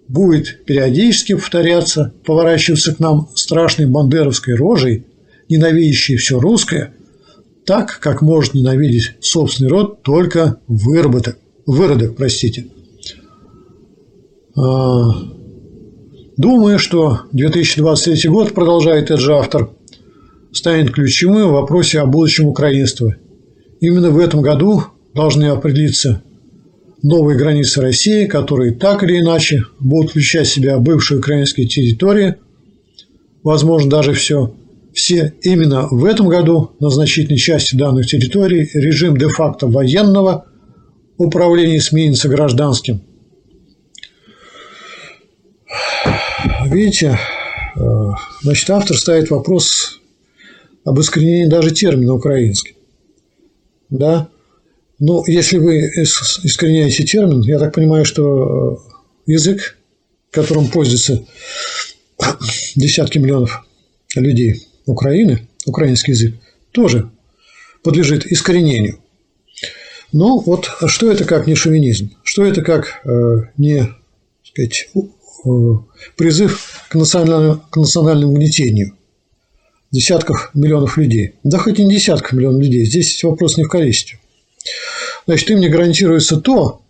будет 0.08 0.64
периодически 0.64 1.34
повторяться, 1.34 2.12
поворачиваться 2.24 2.94
к 2.94 3.00
нам 3.00 3.28
страшной 3.34 3.86
бандеровской 3.88 4.54
рожей, 4.54 5.06
ненавидящей 5.48 6.16
все 6.16 6.38
русское, 6.38 6.92
так, 7.64 7.98
как 8.00 8.22
может 8.22 8.54
ненавидеть 8.54 9.16
собственный 9.20 9.70
род 9.70 10.02
только 10.02 10.60
выработок, 10.68 11.38
выродок, 11.66 12.16
простите. 12.16 12.66
Думаю, 16.36 16.78
что 16.78 17.20
2023 17.32 18.28
год, 18.28 18.52
продолжает 18.52 19.04
этот 19.04 19.20
же 19.20 19.34
автор, 19.34 19.70
станет 20.52 20.92
ключевым 20.92 21.48
в 21.48 21.52
вопросе 21.52 22.00
о 22.00 22.06
будущем 22.06 22.46
украинства. 22.46 23.16
Именно 23.80 24.10
в 24.10 24.18
этом 24.18 24.42
году 24.42 24.82
должны 25.14 25.44
определиться 25.46 26.22
новые 27.02 27.38
границы 27.38 27.80
России, 27.80 28.26
которые 28.26 28.72
так 28.72 29.02
или 29.02 29.18
иначе 29.18 29.64
будут 29.80 30.10
включать 30.10 30.46
в 30.46 30.52
себя 30.52 30.78
бывшие 30.78 31.20
украинские 31.20 31.68
территории, 31.68 32.34
возможно, 33.42 33.88
даже 33.88 34.12
все, 34.12 34.54
все 34.92 35.32
именно 35.40 35.88
в 35.90 36.04
этом 36.04 36.28
году 36.28 36.72
на 36.80 36.90
значительной 36.90 37.38
части 37.38 37.76
данных 37.76 38.08
территорий 38.08 38.68
режим 38.74 39.16
де-факто 39.16 39.68
военного 39.68 40.44
управления 41.16 41.80
сменится 41.80 42.28
гражданским– 42.28 43.00
Видите, 46.70 47.18
э, 47.76 47.80
значит, 48.42 48.68
автор 48.70 48.96
ставит 48.96 49.30
вопрос 49.30 50.00
об 50.84 50.98
искоренении 50.98 51.46
даже 51.46 51.70
термина 51.70 52.14
украинский. 52.14 52.76
Да? 53.88 54.28
Ну, 54.98 55.24
если 55.26 55.58
вы 55.58 55.80
искореняете 55.80 57.04
термин, 57.04 57.42
я 57.42 57.58
так 57.58 57.74
понимаю, 57.74 58.04
что 58.04 58.82
э, 59.26 59.32
язык, 59.32 59.78
которым 60.30 60.68
пользуются 60.68 61.24
десятки 62.74 63.18
миллионов 63.18 63.64
людей 64.16 64.66
Украины, 64.86 65.46
украинский 65.66 66.12
язык, 66.14 66.34
тоже 66.72 67.10
подлежит 67.82 68.26
искоренению. 68.26 68.98
Ну, 70.12 70.40
вот 70.40 70.68
что 70.86 71.12
это 71.12 71.24
как 71.24 71.46
не 71.46 71.54
шовинизм? 71.54 72.16
Что 72.24 72.44
это 72.44 72.62
как 72.62 73.02
э, 73.04 73.50
не 73.56 73.88
сказать, 74.42 74.88
призыв 76.16 76.84
к 76.88 76.94
национальному, 76.94 77.62
к 77.70 77.76
национальному 77.76 78.32
угнетению 78.32 78.96
десятков 79.90 80.50
миллионов 80.54 80.96
людей. 80.96 81.34
Да 81.44 81.58
хоть 81.58 81.78
и 81.78 81.84
не 81.84 81.94
десятков 81.94 82.32
миллионов 82.32 82.62
людей, 82.62 82.84
здесь 82.84 83.22
вопрос 83.22 83.56
не 83.56 83.64
в 83.64 83.68
количестве. 83.68 84.18
Значит, 85.26 85.50
им 85.50 85.60
не 85.60 85.68
гарантируется 85.68 86.40
то, 86.40 86.82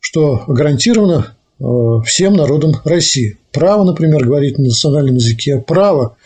что 0.00 0.44
гарантировано 0.46 1.36
э, 1.58 1.64
всем 2.06 2.34
народам 2.34 2.76
России. 2.84 3.38
Право, 3.52 3.84
например, 3.84 4.24
говорить 4.24 4.58
на 4.58 4.64
национальном 4.64 5.16
языке, 5.16 5.58
право 5.58 6.16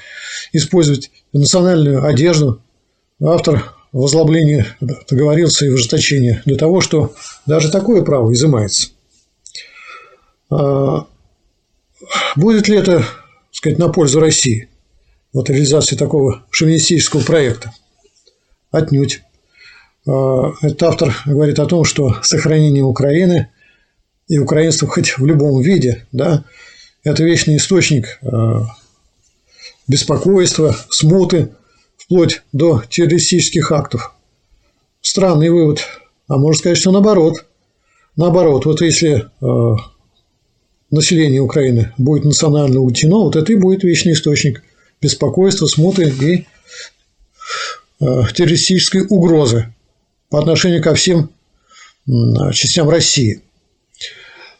использовать 0.53 1.11
национальную 1.33 2.05
одежду. 2.05 2.61
Автор 3.22 3.75
возлобления 3.92 4.66
договорился 4.81 5.66
и 5.66 5.70
в 5.70 5.77
для 6.44 6.57
того, 6.57 6.81
что 6.81 7.14
даже 7.46 7.70
такое 7.70 8.03
право 8.03 8.33
изымается. 8.33 8.88
Будет 12.37 12.68
ли 12.68 12.76
это, 12.76 12.98
так 12.98 13.06
сказать, 13.52 13.78
на 13.78 13.88
пользу 13.88 14.20
России? 14.20 14.68
Вот 15.32 15.50
реализация 15.50 15.98
такого 15.98 16.44
шовинистического 16.50 17.22
проекта? 17.22 17.72
Отнюдь. 18.70 19.22
А, 20.06 20.52
этот 20.62 20.82
автор 20.82 21.16
говорит 21.26 21.59
о 21.59 21.66
том, 21.66 21.85
что 21.85 22.16
сохранение 22.22 22.82
Украины 22.82 23.48
и 24.28 24.38
украинства 24.38 24.88
хоть 24.88 25.18
в 25.18 25.24
любом 25.24 25.61
виде, 25.61 26.06
да, 26.12 26.44
это 27.04 27.22
вечный 27.22 27.56
источник 27.56 28.18
а, 28.22 28.66
беспокойства, 29.88 30.76
смуты, 30.90 31.50
вплоть 31.96 32.42
до 32.52 32.82
террористических 32.88 33.72
актов. 33.72 34.14
Странный 35.00 35.50
вывод. 35.50 35.80
А 36.28 36.37
можно 36.37 36.59
сказать, 36.59 36.78
что 36.78 36.90
наоборот. 36.90 37.46
Наоборот, 38.16 38.66
вот 38.66 38.80
если 38.80 39.28
а, 39.40 39.76
населения 40.90 41.40
Украины 41.40 41.92
будет 41.99 42.25
национально 42.25 42.81
угнетено, 42.81 43.22
вот 43.25 43.37
это 43.37 43.53
и 43.53 43.57
будет 43.57 43.85
вечный 43.85 44.12
источник 44.12 44.62
беспокойства, 45.01 45.66
смуты 45.66 46.12
и 46.20 46.46
э, 48.01 48.22
террористической 48.35 49.07
угрозы 49.09 49.72
по 50.31 50.38
отношению 50.38 50.83
ко 50.83 50.94
всем 50.94 51.31
частям 52.53 52.88
России. 52.88 53.42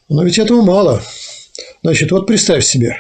Но 0.09 0.25
ведь 0.25 0.39
этого 0.39 0.62
мало. 0.62 1.03
Значит, 1.83 2.11
вот 2.11 2.27
представь 2.27 2.65
себе, 2.65 2.97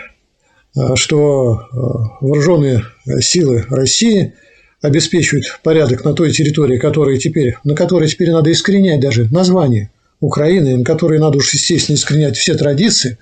э, 0.76 0.94
что 0.94 1.54
э, 1.54 1.76
вооруженные 2.20 2.84
силы 3.20 3.64
России 3.68 4.34
обеспечивают 4.82 5.60
порядок 5.62 6.04
на 6.04 6.12
той 6.12 6.32
территории, 6.32 6.78
которая 6.78 7.16
теперь, 7.16 7.56
на 7.64 7.74
которой 7.74 8.08
теперь 8.08 8.30
надо 8.30 8.52
искоренять 8.52 9.00
даже 9.00 9.28
название 9.32 9.90
Украины, 10.20 10.78
на 10.78 10.84
которой 10.84 11.18
надо 11.18 11.38
уж, 11.38 11.52
естественно, 11.52 11.96
искоренять 11.96 12.36
все 12.36 12.54
традиции 12.54 13.18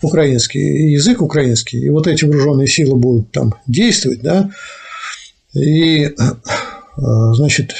украинские, 0.00 0.92
язык 0.92 1.22
украинский, 1.22 1.78
и 1.78 1.90
вот 1.90 2.06
эти 2.06 2.24
вооруженные 2.24 2.66
силы 2.66 2.96
будут 2.96 3.30
там 3.30 3.54
действовать, 3.66 4.20
да, 4.22 4.50
и, 5.54 6.04
э, 6.06 6.12
значит, 6.96 7.74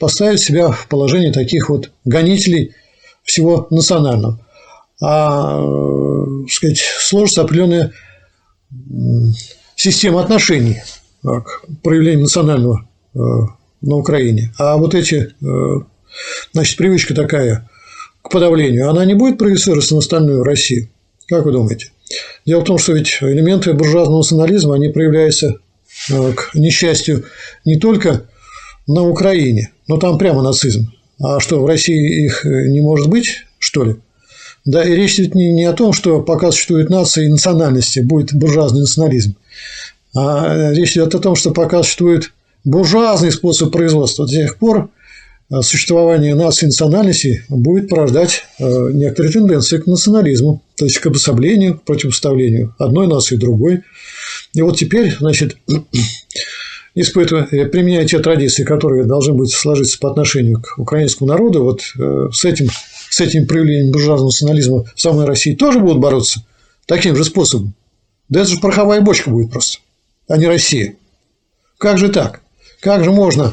поставить 0.00 0.40
себя 0.40 0.70
в 0.70 0.88
положение 0.88 1.32
таких 1.32 1.68
вот 1.68 1.92
гонителей 2.04 2.74
всего 3.22 3.68
национального. 3.70 4.40
А, 5.00 5.60
так 6.42 6.50
сказать, 6.50 6.78
сложится 6.78 7.42
определенная 7.42 7.92
система 9.76 10.22
отношений 10.22 10.82
к 11.22 11.64
проявлению 11.82 12.22
национального 12.22 12.88
на 13.14 13.96
Украине. 13.96 14.52
А 14.58 14.76
вот 14.76 14.94
эти, 14.94 15.34
значит, 16.52 16.76
привычка 16.76 17.14
такая 17.14 17.68
к 18.22 18.30
подавлению, 18.30 18.88
она 18.88 19.04
не 19.04 19.14
будет 19.14 19.38
проецироваться 19.38 19.94
на 19.94 20.00
остальную 20.00 20.44
Россию? 20.44 20.88
Как 21.28 21.44
вы 21.44 21.52
думаете? 21.52 21.90
Дело 22.46 22.60
в 22.60 22.64
том, 22.64 22.78
что 22.78 22.92
ведь 22.92 23.18
элементы 23.20 23.72
буржуазного 23.72 24.18
национализма, 24.18 24.74
они 24.74 24.88
проявляются 24.88 25.56
к 26.08 26.50
несчастью 26.54 27.24
не 27.64 27.76
только 27.76 28.24
на 28.86 29.02
Украине, 29.02 29.72
но 29.88 29.96
там 29.98 30.18
прямо 30.18 30.42
нацизм. 30.42 30.92
А 31.20 31.40
что, 31.40 31.60
в 31.60 31.66
России 31.66 32.24
их 32.24 32.44
не 32.44 32.80
может 32.80 33.08
быть, 33.08 33.44
что 33.58 33.84
ли? 33.84 33.96
Да, 34.64 34.84
и 34.84 34.94
речь 34.94 35.18
ведь 35.18 35.34
не, 35.34 35.52
не 35.52 35.64
о 35.64 35.72
том, 35.72 35.92
что 35.92 36.20
пока 36.22 36.52
существует 36.52 36.88
нация 36.88 37.24
и 37.24 37.28
национальности, 37.28 38.00
будет 38.00 38.32
буржуазный 38.32 38.80
национализм, 38.80 39.36
а 40.14 40.70
речь 40.72 40.92
идет 40.92 41.14
о 41.14 41.18
том, 41.18 41.34
что 41.34 41.50
пока 41.50 41.82
существует 41.82 42.32
буржуазный 42.64 43.32
способ 43.32 43.72
производства, 43.72 44.26
до 44.26 44.32
тех 44.32 44.58
пор 44.58 44.78
э, 44.78 44.88
существование 45.60 46.34
нации 46.34 46.64
и 46.64 46.68
национальности 46.68 47.44
будет 47.48 47.88
порождать 47.88 48.44
э, 48.58 48.90
некоторые 48.92 49.32
тенденции 49.32 49.78
к 49.78 49.86
национализму, 49.86 50.62
то 50.76 50.86
есть 50.86 50.98
к 50.98 51.06
обособлению, 51.06 51.78
к 51.78 51.82
противоставлению 51.82 52.74
одной 52.78 53.06
нации 53.06 53.36
другой. 53.36 53.82
И 54.54 54.62
вот 54.62 54.78
теперь, 54.78 55.14
значит, 55.18 55.58
испытывая, 56.94 57.46
э, 57.50 57.66
применяя 57.66 58.06
те 58.06 58.18
традиции, 58.20 58.64
которые 58.64 59.04
должны 59.04 59.34
быть 59.34 59.50
сложиться 59.50 59.98
по 59.98 60.10
отношению 60.10 60.62
к 60.62 60.78
украинскому 60.78 61.28
народу, 61.28 61.64
вот 61.64 61.82
с 62.34 62.44
этим 62.44 62.68
с 63.12 63.20
этим 63.20 63.46
проявлением 63.46 63.92
буржуазного 63.92 64.28
национализма 64.28 64.84
в 64.94 65.00
самой 65.00 65.26
России 65.26 65.54
тоже 65.54 65.80
будут 65.80 65.98
бороться 65.98 66.46
таким 66.86 67.14
же 67.14 67.24
способом. 67.24 67.74
Да 68.30 68.40
это 68.40 68.48
же 68.48 68.58
пороховая 68.58 69.02
бочка 69.02 69.28
будет 69.28 69.50
просто, 69.50 69.80
а 70.28 70.38
не 70.38 70.46
Россия. 70.46 70.96
Как 71.76 71.98
же 71.98 72.08
так? 72.08 72.40
Как 72.80 73.04
же 73.04 73.10
можно 73.10 73.52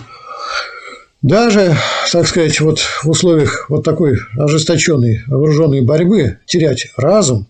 даже, 1.22 1.76
так 2.12 2.28
сказать, 2.28 2.60
вот 2.62 2.80
в 2.80 3.10
условиях 3.10 3.70
вот 3.70 3.84
такой 3.84 4.20
ожесточенной 4.38 5.24
вооруженной 5.28 5.82
борьбы 5.82 6.40
терять 6.46 6.88
разум 6.96 7.48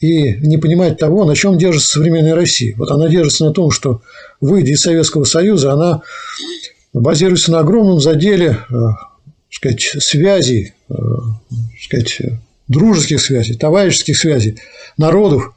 и 0.00 0.34
не 0.34 0.56
понимать 0.58 0.98
того, 0.98 1.24
на 1.24 1.34
чем 1.34 1.58
держится 1.58 1.88
современная 1.88 2.34
Россия. 2.34 2.74
Вот 2.76 2.90
она 2.90 3.08
держится 3.08 3.44
на 3.44 3.52
том, 3.52 3.70
что, 3.70 4.02
выйдя 4.40 4.72
из 4.72 4.80
Советского 4.80 5.24
Союза, 5.24 5.72
она 5.72 6.02
базируется 6.92 7.52
на 7.52 7.60
огромном 7.60 8.00
заделе 8.00 8.58
э, 8.70 8.74
сказать, 9.50 9.80
связей, 9.80 10.72
э, 10.88 10.94
сказать, 11.82 12.18
дружеских 12.68 13.20
связей, 13.20 13.54
товарищеских 13.54 14.16
связей 14.16 14.58
народов 14.96 15.54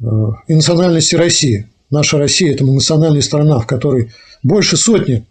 э, 0.00 0.04
и 0.48 0.54
национальности 0.54 1.14
России. 1.14 1.68
Наша 1.90 2.18
Россия– 2.18 2.52
это 2.54 2.64
национальная 2.64 3.22
страна, 3.22 3.58
в 3.60 3.66
которой 3.66 4.12
больше 4.42 4.76
сотни 4.76 5.26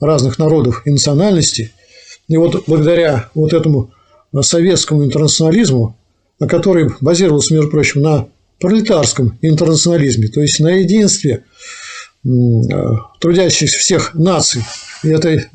разных 0.00 0.38
народов 0.38 0.82
и 0.84 0.90
национальностей. 0.90 1.72
И 2.28 2.36
вот 2.36 2.64
благодаря 2.66 3.30
вот 3.34 3.52
этому 3.52 3.92
советскому 4.40 5.04
интернационализму, 5.04 5.96
который 6.40 6.90
базировался, 7.00 7.54
между 7.54 7.70
прочим, 7.70 8.02
на 8.02 8.28
пролетарском 8.60 9.38
интернационализме, 9.42 10.28
то 10.28 10.40
есть 10.40 10.60
на 10.60 10.68
единстве 10.68 11.44
э, 12.24 12.28
трудящихся 13.20 13.78
всех 13.78 14.14
наций 14.14 14.62
и 15.02 15.08
этой 15.08 15.48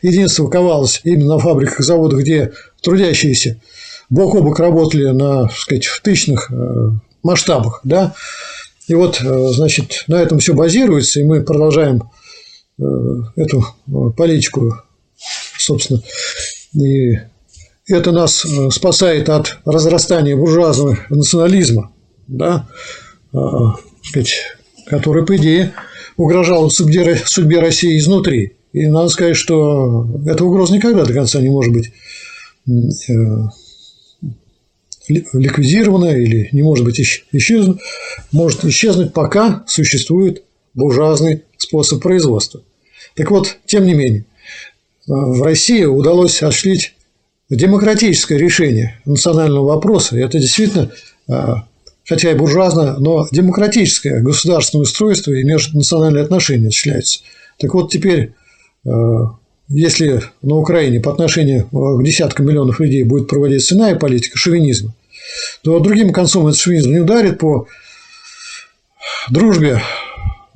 единство 0.00 0.48
ковалось 0.48 1.00
именно 1.04 1.34
на 1.34 1.38
фабриках, 1.38 1.80
заводах, 1.80 2.20
где 2.20 2.52
трудящиеся 2.80 3.60
бок 4.12 4.34
о 4.34 4.42
бок 4.42 4.58
работали 4.60 5.06
на, 5.06 5.48
так 5.48 5.56
сказать, 5.56 5.86
в 5.86 6.00
тысячных 6.02 6.50
э, 6.50 6.90
масштабах, 7.22 7.80
да, 7.84 8.14
и 8.86 8.94
вот, 8.94 9.20
э, 9.22 9.48
значит, 9.52 10.04
на 10.06 10.16
этом 10.16 10.38
все 10.38 10.54
базируется, 10.54 11.20
и 11.20 11.24
мы 11.24 11.42
продолжаем 11.42 11.96
э, 11.96 12.21
эту 13.36 13.64
политику, 14.16 14.74
собственно, 15.58 16.02
и 16.74 17.18
это 17.86 18.12
нас 18.12 18.46
спасает 18.70 19.28
от 19.28 19.58
разрастания 19.64 20.36
буржуазного 20.36 20.98
национализма, 21.10 21.92
да, 22.28 22.68
который, 24.86 25.24
по 25.24 25.36
идее, 25.36 25.74
угрожал 26.16 26.70
судьбе, 26.70 27.16
судьбе 27.24 27.60
России 27.60 27.98
изнутри. 27.98 28.56
И 28.72 28.86
надо 28.86 29.08
сказать, 29.10 29.36
что 29.36 30.08
эта 30.26 30.44
угроза 30.44 30.74
никогда 30.74 31.04
до 31.04 31.12
конца 31.12 31.40
не 31.40 31.50
может 31.50 31.72
быть 31.72 31.92
э, 32.66 33.12
ликвидирована 35.08 36.16
или 36.16 36.48
не 36.52 36.62
может 36.62 36.84
быть 36.84 37.00
исчезнуть, 37.00 37.80
может 38.30 38.64
исчезнуть, 38.64 39.12
пока 39.12 39.64
существует 39.66 40.42
буржуазный 40.74 41.42
способ 41.58 42.02
производства. 42.02 42.62
Так 43.14 43.30
вот, 43.30 43.56
тем 43.66 43.84
не 43.84 43.94
менее, 43.94 44.24
в 45.06 45.42
России 45.42 45.84
удалось 45.84 46.42
осуществить 46.42 46.94
демократическое 47.50 48.38
решение 48.38 49.00
национального 49.04 49.66
вопроса. 49.66 50.16
И 50.16 50.22
это 50.22 50.38
действительно, 50.38 50.90
э, 51.28 51.54
хотя 52.04 52.30
и 52.30 52.34
буржуазно, 52.34 52.98
но 52.98 53.28
демократическое 53.30 54.20
государственное 54.20 54.84
устройство 54.84 55.32
и 55.32 55.44
межнациональные 55.44 56.24
отношения 56.24 56.68
осуществляются. 56.68 57.20
Так 57.58 57.74
вот, 57.74 57.90
теперь 57.90 58.32
Э, 58.84 58.90
если 59.68 60.22
на 60.42 60.56
Украине 60.56 61.00
по 61.00 61.12
отношению 61.12 61.66
к 61.70 62.04
десяткам 62.04 62.46
миллионов 62.46 62.80
людей 62.80 63.04
будет 63.04 63.28
проводиться 63.28 63.74
иная 63.74 63.96
политика 63.96 64.36
шовинизма, 64.36 64.94
то 65.62 65.78
другим 65.78 66.12
концом 66.12 66.46
этот 66.46 66.60
шовинизм 66.60 66.90
не 66.90 66.98
ударит 66.98 67.38
по 67.38 67.68
дружбе 69.30 69.80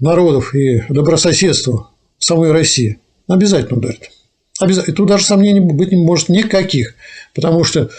народов 0.00 0.54
и 0.54 0.82
добрососедству 0.88 1.88
самой 2.26 2.50
России. 2.50 2.98
Обязательно 3.28 3.78
ударит. 3.78 4.10
Обязательно. 4.58 4.96
Тут 4.96 5.08
даже 5.08 5.24
сомнений 5.24 5.60
быть 5.60 5.92
не 5.92 6.04
может 6.04 6.28
никаких, 6.28 6.94
потому 7.34 7.62
что 7.62 7.90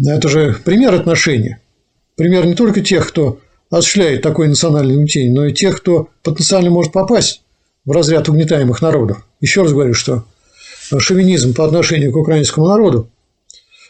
это 0.00 0.28
же 0.28 0.56
пример 0.64 0.94
отношений. 0.94 1.56
Пример 2.16 2.46
не 2.46 2.54
только 2.54 2.82
тех, 2.82 3.08
кто 3.08 3.40
осуществляет 3.70 4.22
такое 4.22 4.48
национальное 4.48 4.96
угнетение, 4.96 5.32
но 5.32 5.46
и 5.46 5.52
тех, 5.52 5.78
кто 5.78 6.08
потенциально 6.22 6.70
может 6.70 6.92
попасть 6.92 7.42
в 7.84 7.90
разряд 7.90 8.28
угнетаемых 8.28 8.80
народов. 8.80 9.26
Еще 9.40 9.62
раз 9.62 9.72
говорю, 9.72 9.94
что 9.94 10.24
шовинизм 10.98 11.52
по 11.52 11.64
отношению 11.64 12.12
к 12.12 12.16
украинскому 12.16 12.68
народу 12.68 13.10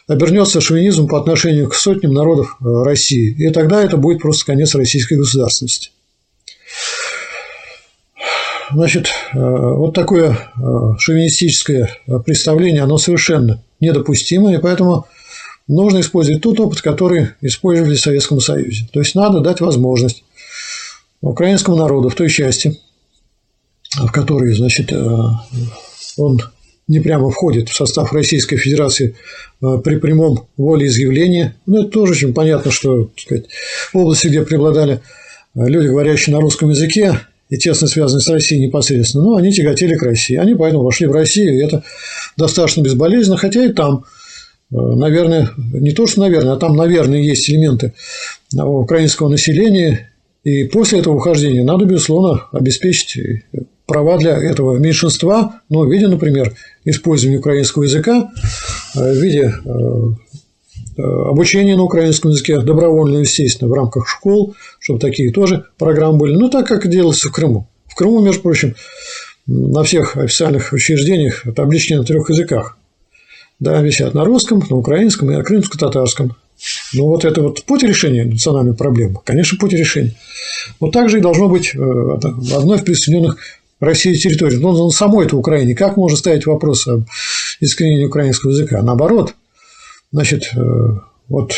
обернется 0.07 0.61
шовинизм 0.61 1.07
по 1.07 1.19
отношению 1.19 1.69
к 1.69 1.75
сотням 1.75 2.13
народов 2.13 2.57
э, 2.59 2.65
России. 2.83 3.35
И 3.37 3.51
тогда 3.51 3.83
это 3.83 3.97
будет 3.97 4.19
просто 4.19 4.45
конец 4.47 4.73
российской 4.73 5.13
государственности. 5.13 5.91
Значит, 8.71 9.07
э, 9.33 9.39
вот 9.39 9.93
такое 9.93 10.31
э, 10.31 10.61
шовинистическое 10.99 11.89
представление, 12.25 12.83
оно 12.83 12.97
совершенно 12.97 13.63
недопустимо, 13.79 14.53
и 14.53 14.57
поэтому 14.57 15.07
нужно 15.67 16.01
использовать 16.01 16.41
тот 16.41 16.59
опыт, 16.59 16.81
который 16.81 17.29
использовали 17.41 17.95
в 17.95 18.01
Советском 18.01 18.39
Союзе. 18.41 18.87
То 18.91 18.99
есть 18.99 19.15
надо 19.15 19.39
дать 19.39 19.61
возможность 19.61 20.23
украинскому 21.21 21.77
народу 21.77 22.09
в 22.09 22.15
той 22.15 22.29
части, 22.29 22.79
в 23.97 24.11
который, 24.11 24.53
значит, 24.53 24.91
э, 24.91 25.27
он 26.17 26.41
не 26.87 26.99
прямо 26.99 27.29
входит 27.29 27.69
в 27.69 27.75
состав 27.75 28.13
Российской 28.13 28.57
Федерации 28.57 29.15
э, 29.61 29.77
при 29.83 29.97
прямом 29.97 30.47
волеизъявлении. 30.57 31.53
Ну, 31.65 31.81
это 31.81 31.91
тоже 31.91 32.13
очень 32.13 32.33
понятно, 32.33 32.71
что 32.71 33.11
сказать, 33.17 33.45
в 33.93 33.97
области, 33.97 34.27
где 34.27 34.43
преобладали 34.43 34.95
э, 34.95 34.99
люди, 35.67 35.87
говорящие 35.87 36.35
на 36.35 36.41
русском 36.41 36.69
языке 36.69 37.19
и 37.49 37.57
тесно 37.57 37.87
связанные 37.87 38.21
с 38.21 38.29
Россией 38.29 38.65
непосредственно, 38.65 39.23
ну, 39.23 39.35
они 39.35 39.51
тяготели 39.51 39.95
к 39.95 40.03
России. 40.03 40.35
Они 40.35 40.55
поэтому 40.55 40.83
вошли 40.83 41.07
в 41.07 41.11
Россию, 41.11 41.55
и 41.57 41.63
это 41.63 41.83
достаточно 42.37 42.81
безболезненно, 42.81 43.37
хотя 43.37 43.65
и 43.65 43.73
там, 43.73 44.05
наверное, 44.69 45.49
не 45.57 45.91
то, 45.91 46.05
что 46.05 46.21
наверное, 46.21 46.53
а 46.53 46.57
там, 46.57 46.75
наверное, 46.75 47.19
есть 47.19 47.49
элементы 47.49 47.93
украинского 48.53 49.29
населения, 49.29 50.11
и 50.43 50.63
после 50.65 50.99
этого 50.99 51.15
ухождения 51.15 51.63
надо, 51.63 51.85
безусловно, 51.85 52.45
обеспечить 52.51 53.43
права 53.89 54.17
для 54.17 54.37
этого 54.37 54.77
меньшинства, 54.77 55.61
но 55.67 55.81
в 55.81 55.91
виде, 55.91 56.07
например, 56.07 56.53
использования 56.85 57.39
украинского 57.39 57.83
языка, 57.83 58.31
э, 58.95 59.13
в 59.13 59.17
виде 59.17 59.53
э, 60.99 61.01
э, 61.01 61.29
обучения 61.29 61.75
на 61.75 61.83
украинском 61.83 62.31
языке, 62.31 62.59
добровольно, 62.59 63.19
естественно, 63.19 63.69
в 63.69 63.73
рамках 63.73 64.07
школ, 64.07 64.55
чтобы 64.79 64.99
такие 64.99 65.31
тоже 65.31 65.65
программы 65.77 66.17
были, 66.17 66.35
ну, 66.35 66.49
так, 66.49 66.67
как 66.67 66.89
делалось 66.89 67.23
в 67.23 67.31
Крыму. 67.31 67.67
В 67.87 67.95
Крыму, 67.95 68.19
между 68.21 68.41
прочим, 68.41 68.75
на 69.47 69.83
всех 69.83 70.17
официальных 70.17 70.73
учреждениях 70.73 71.43
таблички 71.55 71.93
на 71.93 72.03
трех 72.03 72.29
языках. 72.29 72.77
Да, 73.59 73.81
висят 73.81 74.13
на 74.13 74.23
русском, 74.23 74.63
на 74.69 74.77
украинском 74.77 75.31
и 75.31 75.35
на 75.35 75.43
крымско-татарском. 75.43 76.35
Ну, 76.93 77.05
вот 77.05 77.25
это 77.25 77.41
вот 77.41 77.63
путь 77.63 77.83
решения 77.83 78.25
национальной 78.25 78.73
проблемы. 78.73 79.19
Конечно, 79.25 79.57
путь 79.57 79.73
решения. 79.73 80.15
Вот 80.79 80.91
так 80.91 81.09
же 81.09 81.17
и 81.17 81.21
должно 81.21 81.49
быть 81.49 81.73
в 81.73 82.57
одной 82.57 82.77
из 82.77 82.81
присоединенных 82.83 83.37
России 83.79 84.13
территории. 84.15 84.57
Но 84.57 84.71
на 84.85 84.89
самой 84.91 85.25
это 85.25 85.37
Украине 85.37 85.75
как 85.75 85.97
можно 85.97 86.17
ставить 86.17 86.45
вопрос 86.45 86.87
об 86.87 87.05
искоренении 87.59 88.05
украинского 88.05 88.51
языка? 88.51 88.81
Наоборот, 88.81 89.35
значит, 90.11 90.51
э, 90.55 90.59
вот 91.27 91.53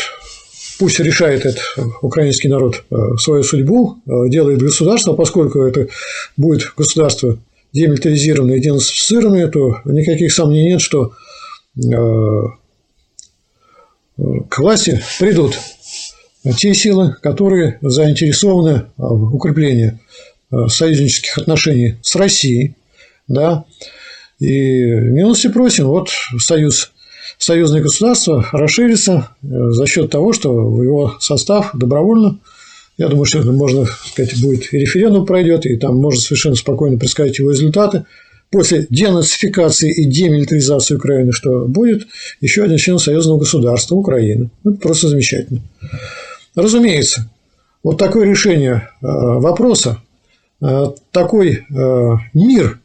пусть 0.78 1.00
решает 1.00 1.46
этот 1.46 1.62
украинский 2.02 2.48
народ 2.48 2.84
свою 3.18 3.42
судьбу, 3.42 3.98
делает 4.06 4.60
государство, 4.62 5.14
поскольку 5.14 5.62
это 5.62 5.88
будет 6.36 6.72
государство 6.76 7.38
демилитаризированное 7.72 8.58
денацифицированное, 8.58 9.48
то 9.48 9.80
никаких 9.84 10.32
сомнений 10.32 10.72
нет, 10.72 10.80
что 10.80 11.12
к 14.16 14.58
власти 14.58 15.00
придут 15.18 15.58
те 16.56 16.74
силы, 16.74 17.16
которые 17.22 17.78
заинтересованы 17.80 18.86
в 18.96 19.34
укреплении 19.34 20.00
союзнических 20.68 21.38
отношений 21.38 21.96
с 22.02 22.16
Россией, 22.16 22.74
да, 23.28 23.64
и 24.38 24.84
милости 24.84 25.48
просим, 25.48 25.86
вот 25.86 26.10
союз, 26.38 26.91
союзное 27.42 27.80
государство 27.80 28.46
расширится 28.52 29.30
э, 29.42 29.46
за 29.70 29.86
счет 29.86 30.10
того, 30.10 30.32
что 30.32 30.52
в 30.52 30.82
его 30.82 31.16
состав 31.18 31.70
добровольно, 31.74 32.38
я 32.98 33.08
думаю, 33.08 33.24
что 33.24 33.40
это 33.40 33.52
можно 33.52 33.86
сказать, 34.06 34.40
будет 34.40 34.72
и 34.72 34.78
референдум 34.78 35.26
пройдет, 35.26 35.66
и 35.66 35.76
там 35.76 35.96
можно 35.96 36.20
совершенно 36.20 36.54
спокойно 36.54 36.98
предсказать 36.98 37.38
его 37.38 37.50
результаты. 37.50 38.04
После 38.50 38.86
денацификации 38.90 39.90
и 39.90 40.04
демилитаризации 40.04 40.94
Украины, 40.94 41.32
что 41.32 41.66
будет 41.66 42.06
еще 42.42 42.64
один 42.64 42.76
член 42.76 42.98
союзного 42.98 43.38
государства 43.38 43.94
Украины. 43.94 44.50
Это 44.62 44.74
просто 44.74 45.08
замечательно. 45.08 45.62
Разумеется, 46.54 47.30
вот 47.82 47.96
такое 47.96 48.26
решение 48.28 48.90
э, 49.00 49.06
вопроса, 49.06 50.02
э, 50.60 50.84
такой 51.12 51.66
мир 52.34 52.81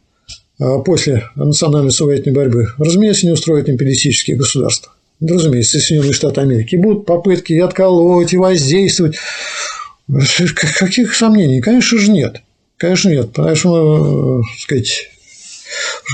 после 0.84 1.28
национальной 1.36 1.90
освободительной 1.90 2.34
борьбы, 2.34 2.68
разумеется, 2.78 3.26
не 3.26 3.32
устроит 3.32 3.68
империалистические 3.68 4.36
государства. 4.36 4.92
Да, 5.20 5.34
разумеется, 5.34 5.80
Соединенные 5.80 6.12
Штаты 6.12 6.40
Америки. 6.40 6.76
Будут 6.76 7.06
попытки 7.06 7.52
и 7.52 7.58
отколоть, 7.58 8.32
и 8.32 8.38
воздействовать. 8.38 9.16
Каких 10.78 11.14
сомнений? 11.14 11.60
Конечно 11.60 11.98
же, 11.98 12.10
нет. 12.10 12.42
Конечно, 12.76 13.08
нет. 13.08 13.32
Потому 13.32 13.56
что, 13.56 14.42
так 14.42 14.60
сказать, 14.60 15.10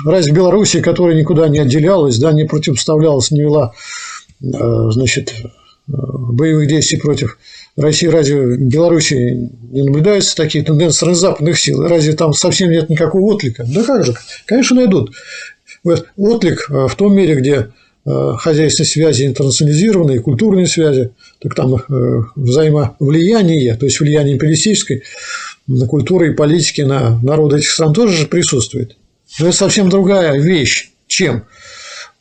разве 0.06 0.32
Белоруссия, 0.32 0.80
которая 0.80 1.16
никуда 1.16 1.48
не 1.48 1.58
отделялась, 1.58 2.18
да, 2.18 2.32
не 2.32 2.44
противопоставлялась, 2.44 3.30
не 3.30 3.42
вела 3.42 3.74
а, 4.42 4.90
значит, 4.90 5.34
боевых 5.86 6.66
действий 6.68 6.98
против 6.98 7.38
России, 7.76 8.06
разве 8.06 8.56
Беларуси 8.56 9.50
не 9.70 9.82
наблюдаются 9.82 10.36
такие 10.36 10.64
тенденции 10.64 11.12
западных 11.12 11.58
сил? 11.58 11.82
Разве 11.82 12.12
там 12.12 12.32
совсем 12.32 12.70
нет 12.70 12.88
никакого 12.88 13.22
отклика? 13.32 13.64
Да 13.66 13.82
как 13.82 14.04
же? 14.04 14.14
Конечно, 14.46 14.76
найдут. 14.76 15.12
Вот 15.82 16.06
отклик 16.16 16.66
э, 16.70 16.86
в 16.86 16.94
том 16.94 17.16
мире, 17.16 17.34
где 17.34 17.70
э, 18.06 18.32
хозяйственные 18.38 18.88
связи 18.88 19.26
интернационализированы, 19.26 20.20
культурные 20.20 20.66
связи, 20.66 21.10
так 21.40 21.54
там 21.54 21.74
э, 21.74 22.22
взаимовлияние, 22.36 23.74
то 23.74 23.86
есть 23.86 23.98
влияние 23.98 24.34
империалистической 24.34 25.02
на 25.66 25.86
культуру 25.86 26.26
и 26.26 26.34
политики 26.34 26.82
на 26.82 27.18
народы 27.22 27.58
этих 27.58 27.70
стран 27.70 27.92
тоже 27.92 28.26
присутствует. 28.26 28.96
Но 29.40 29.48
это 29.48 29.56
совсем 29.56 29.88
другая 29.88 30.38
вещь, 30.38 30.90
чем 31.08 31.44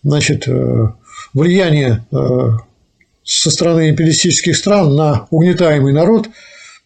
значит, 0.01 0.47
влияние 1.33 2.05
со 3.23 3.51
стороны 3.51 3.89
империалистических 3.89 4.55
стран 4.55 4.95
на 4.95 5.27
угнетаемый 5.29 5.93
народ 5.93 6.27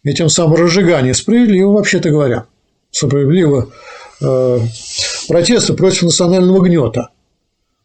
и 0.04 0.14
тем 0.14 0.28
самым 0.28 0.56
разжигание 0.56 1.14
справедливо, 1.14 1.72
вообще-то 1.72 2.10
говоря, 2.10 2.46
справедливо 2.90 3.70
э, 4.20 4.58
протеста 5.28 5.74
против 5.74 6.02
национального 6.02 6.62
гнета. 6.62 7.10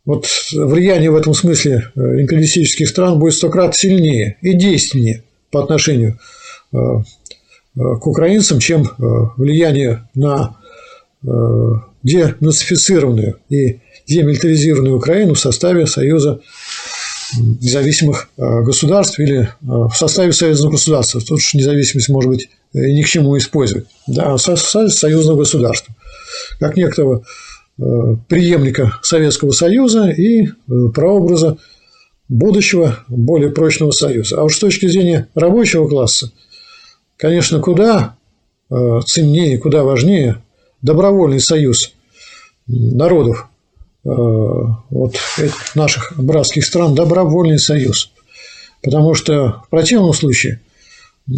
Вот 0.05 0.27
влияние 0.51 1.11
в 1.11 1.15
этом 1.15 1.33
смысле 1.33 1.91
э, 1.95 2.21
империалистических 2.21 2.89
стран 2.89 3.19
будет 3.19 3.35
сто 3.35 3.49
крат 3.49 3.75
сильнее 3.75 4.37
и 4.41 4.53
действеннее 4.53 5.23
по 5.49 5.63
отношению 5.63 6.19
э, 6.73 6.77
э, 6.77 7.01
к 7.75 8.05
украинцам, 8.05 8.59
чем 8.59 8.89
влияние 9.37 10.07
на 10.13 10.57
денацифицированную 12.03 13.37
и 13.47 13.79
демилитаризированную 14.07 14.97
Украину 14.97 15.35
в 15.35 15.39
составе 15.39 15.87
Союза 15.87 16.41
независимых 17.37 18.29
э, 18.37 18.61
государств 18.61 19.19
или 19.19 19.41
э, 19.41 19.47
в 19.61 19.93
составе 19.93 20.33
союзного 20.33 20.73
государства. 20.73 21.21
Тут 21.21 21.31
уж 21.31 21.53
независимость 21.53 22.09
может 22.09 22.29
быть 22.29 22.49
э, 22.73 22.79
ни 22.79 23.01
к 23.01 23.07
чему 23.07 23.37
использовать. 23.37 23.87
Да, 24.07 24.37
союзного 24.37 25.37
государства. 25.37 25.93
Как 26.59 26.77
некоторого 26.77 27.23
преемника 28.27 28.99
Советского 29.01 29.49
Союза 29.49 30.09
и 30.09 30.47
прообраза 30.93 31.57
будущего 32.29 32.99
более 33.07 33.49
прочного 33.49 33.89
союза. 33.89 34.39
А 34.39 34.43
уж 34.43 34.57
с 34.57 34.59
точки 34.59 34.85
зрения 34.87 35.27
рабочего 35.33 35.87
класса, 35.87 36.31
конечно, 37.17 37.59
куда 37.59 38.15
ценнее, 38.69 39.57
куда 39.57 39.83
важнее 39.83 40.43
добровольный 40.83 41.39
союз 41.39 41.93
народов 42.67 43.47
вот 44.03 45.15
наших 45.75 46.13
братских 46.17 46.65
стран 46.65 46.93
добровольный 46.93 47.59
союз. 47.59 48.11
Потому 48.81 49.13
что 49.13 49.61
в 49.65 49.69
противном 49.69 50.13
случае 50.13 50.59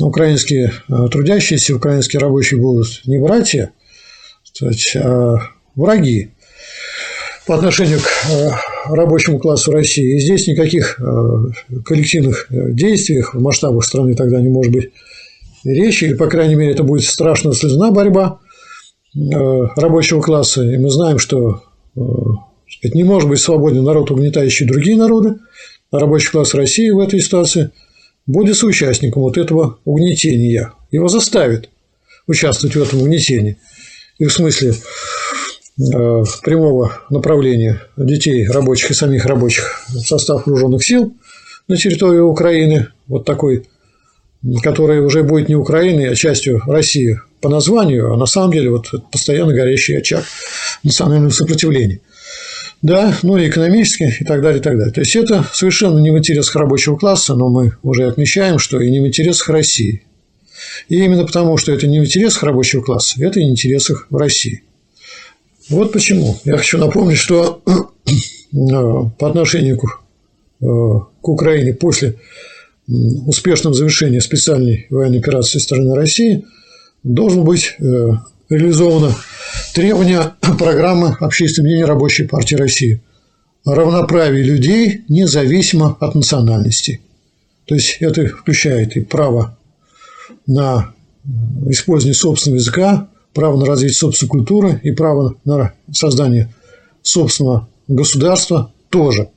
украинские 0.02 0.74
э, 0.90 1.08
трудящиеся, 1.12 1.76
украинские 1.76 2.20
рабочие 2.20 2.60
будут 2.60 3.02
не 3.06 3.20
братья, 3.20 3.72
а 4.96 5.36
враги 5.76 6.32
по 7.46 7.56
отношению 7.56 8.00
к 8.00 8.32
э, 8.32 8.50
рабочему 8.90 9.38
классу 9.38 9.72
России. 9.72 10.16
И 10.16 10.20
здесь 10.20 10.48
никаких 10.48 11.00
коллективных 11.86 12.48
действий 12.50 13.22
в 13.22 13.36
масштабах 13.36 13.86
страны 13.86 14.16
тогда 14.16 14.42
не 14.42 14.50
может 14.50 14.72
быть 14.72 14.92
речи, 15.64 16.06
или, 16.06 16.14
по 16.16 16.28
крайней 16.28 16.56
мере, 16.56 16.72
это 16.72 16.84
будет 16.84 17.04
страшно 17.04 17.54
слезна 17.54 17.92
борьба 17.92 18.40
рабочего 19.14 20.22
класса. 20.22 20.64
И 20.64 20.78
мы 20.78 20.90
знаем, 20.90 21.20
что 21.20 21.64
это 22.82 22.96
не 22.96 23.04
может 23.04 23.30
быть 23.30 23.40
свободен 23.40 23.84
народ, 23.84 24.12
угнетающий 24.12 24.66
другие 24.66 24.98
народы, 24.98 25.36
а 25.92 26.00
рабочий 26.00 26.30
класс 26.30 26.54
России 26.54 26.90
в 26.90 27.00
этой 27.00 27.20
ситуации 27.20 27.72
будет 28.26 28.58
соучастником 28.58 29.22
вот 29.22 29.38
этого 29.38 29.80
угнетения. 29.86 30.74
Его 30.92 31.08
заставит 31.08 31.70
участвовать 32.28 32.76
в 32.76 32.82
этом 32.82 33.02
угнетении. 33.02 33.58
И 34.18 34.26
в 34.26 34.34
смысле 34.34 34.72
э, 34.72 36.24
прямого 36.44 37.00
направления 37.10 37.82
детей 37.98 38.48
рабочих 38.48 38.92
и 38.92 38.94
самих 38.94 39.26
рабочих 39.26 39.86
в 39.90 40.00
состав 40.00 40.46
вооруженных 40.46 40.84
сил 40.84 41.14
на 41.68 41.78
территории 41.78 42.20
Украины, 42.20 42.88
вот 43.08 43.26
такой, 43.26 43.68
который 44.64 45.02
уже 45.02 45.24
будет 45.24 45.50
не 45.50 45.56
Украиной, 45.56 46.10
а 46.10 46.16
частью 46.16 46.62
России 46.66 47.20
по 47.42 47.50
названию, 47.50 48.14
а 48.14 48.18
на 48.18 48.26
самом 48.26 48.54
деле 48.54 48.72
вот 48.72 48.92
постоянно 49.12 49.54
горящий 49.54 49.98
очаг 49.98 50.24
национального 50.84 51.32
сопротивления– 51.32 52.00
да, 52.86 53.18
ну 53.24 53.36
и 53.38 53.50
экономически 53.50 54.16
и 54.20 54.24
так 54.24 54.44
далее, 54.44 54.60
и 54.60 54.64
так 54.64 54.78
далее. 54.78 54.94
То 54.94 55.02
есть 55.02 55.16
это 55.16 55.44
совершенно 55.54 55.98
не 55.98 56.12
в 56.12 56.18
интересах 56.20 56.56
рабочего 56.56 56.96
класса, 56.96 57.34
но 57.34 57.50
мы 57.50 57.74
уже 57.82 58.06
отмечаем, 58.06 58.60
что 58.60 58.80
и 58.80 58.92
не 58.92 59.00
в 59.00 59.08
интересах 59.08 59.50
России. 59.50 60.04
И 60.88 61.04
именно 61.04 61.26
потому, 61.26 61.58
что 61.58 61.72
это 61.72 61.88
не 61.88 62.00
в 62.00 62.06
интересах 62.06 62.44
рабочего 62.44 62.84
класса, 62.84 63.16
это 63.26 63.40
и 63.40 63.44
в 63.44 63.50
интересах 63.50 64.06
России. 64.12 64.62
Вот 65.68 65.94
почему. 65.94 66.38
Я 66.44 66.58
хочу 66.58 66.78
напомнить, 66.78 67.18
что 67.18 67.64
по 68.52 69.28
отношению 69.30 69.80
к, 69.80 69.86
э, 70.62 70.66
к 70.66 71.28
Украине 71.28 71.74
после 71.74 72.18
успешного 72.88 73.76
завершения 73.76 74.22
специальной 74.22 74.86
военной 74.92 75.18
операции 75.18 75.58
со 75.58 75.66
стороны 75.66 75.96
России 75.96 76.46
должен 77.02 77.46
быть 77.46 77.74
э, 77.80 78.10
реализовано 78.50 79.16
требование 79.74 80.34
программы 80.58 81.16
общественного 81.20 81.70
мнения 81.70 81.86
Рабочей 81.86 82.26
партии 82.26 82.56
России 82.56 83.02
о 83.64 83.74
равноправии 83.74 84.44
людей 84.44 85.04
независимо 85.10 85.98
от 86.00 86.16
национальности. 86.16 87.02
То 87.66 87.76
есть 87.76 87.98
это 88.00 88.28
включает 88.28 88.96
и 88.96 89.02
право 89.02 89.58
на 90.46 90.94
использование 91.68 92.14
собственного 92.14 92.60
языка, 92.60 93.10
право 93.34 93.58
на 93.58 93.66
развитие 93.66 93.96
собственной 93.96 94.30
культуры 94.30 94.80
и 94.84 94.92
право 94.92 95.36
на 95.46 95.74
создание 95.92 96.54
собственного 97.02 97.68
государства 97.88 98.72
тоже. 98.90 99.30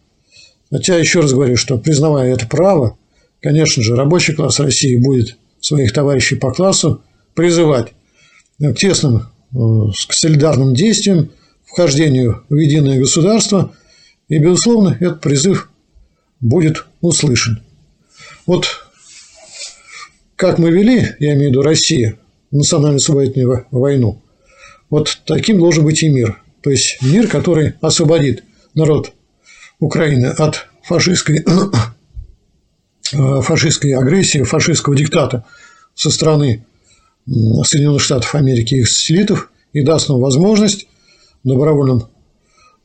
Хотя, 0.71 0.99
еще 0.99 1.21
раз 1.21 1.33
говорю, 1.33 1.57
что 1.57 1.79
признавая 1.79 2.35
это 2.35 2.47
право, 2.47 2.99
конечно 3.41 3.83
же, 3.83 3.97
рабочий 3.97 4.35
класс 4.35 4.61
России 4.61 4.97
будет 4.97 5.37
своих 5.61 5.93
товарищей 5.95 6.37
по 6.37 6.53
классу 6.53 7.03
призывать 7.35 7.95
к 8.59 8.75
тесным 8.75 9.29
Э, 9.55 9.59
к 10.09 10.13
солидарным 10.13 10.75
действиям, 10.75 11.31
вхождению 11.65 12.45
в 12.51 12.55
единое 12.55 12.99
государство, 12.99 13.75
и, 14.29 14.39
безусловно, 14.39 14.95
этот 15.01 15.23
призыв 15.23 15.71
будет 16.41 16.85
услышан. 17.01 17.63
Вот 18.47 18.67
как 20.37 20.59
мы 20.59 20.71
вели, 20.71 21.15
я 21.19 21.33
имею 21.33 21.49
в 21.49 21.53
виду 21.53 21.63
Россия, 21.63 22.19
национально-освободительную 22.51 23.67
войну, 23.71 24.23
вот 24.91 25.23
таким 25.25 25.59
должен 25.59 25.85
быть 25.85 26.03
и 26.03 26.09
мир. 26.09 26.43
То 26.61 26.71
есть 26.71 26.99
мир, 27.01 27.27
который 27.27 27.75
освободит 27.81 28.45
народ 28.75 29.13
Украины 29.81 30.27
от 30.27 30.69
фашистской 30.83 31.45
фашистской 33.43 33.95
агрессии, 33.95 34.43
фашистского 34.43 34.95
диктата 34.95 35.47
со 35.95 36.11
стороны 36.11 36.67
Соединенных 37.65 38.03
Штатов 38.03 38.35
Америки 38.35 38.75
их 38.75 38.89
сателлитов 38.89 39.51
и 39.73 39.83
даст 39.83 40.09
нам 40.09 40.21
возможность 40.21 40.87
в 41.45 41.49
добровольном 41.49 42.09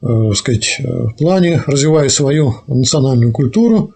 так 0.01 0.35
сказать, 0.35 0.81
плане, 1.17 1.63
развивая 1.65 2.09
свою 2.09 2.55
национальную 2.67 3.31
культуру, 3.31 3.93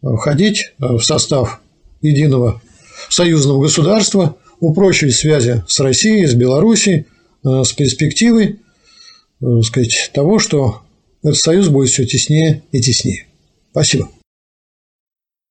входить 0.00 0.72
в 0.78 1.00
состав 1.00 1.60
единого 2.00 2.62
союзного 3.10 3.60
государства, 3.60 4.36
упрочивать 4.58 5.14
связи 5.14 5.62
с 5.68 5.78
Россией, 5.80 6.26
с 6.26 6.34
Белоруссией, 6.34 7.06
с 7.44 7.72
перспективой 7.72 8.60
сказать, 9.62 10.10
того, 10.14 10.38
что 10.38 10.80
этот 11.22 11.36
союз 11.36 11.68
будет 11.68 11.90
все 11.90 12.06
теснее 12.06 12.62
и 12.72 12.80
теснее. 12.80 13.26
Спасибо. 13.72 14.08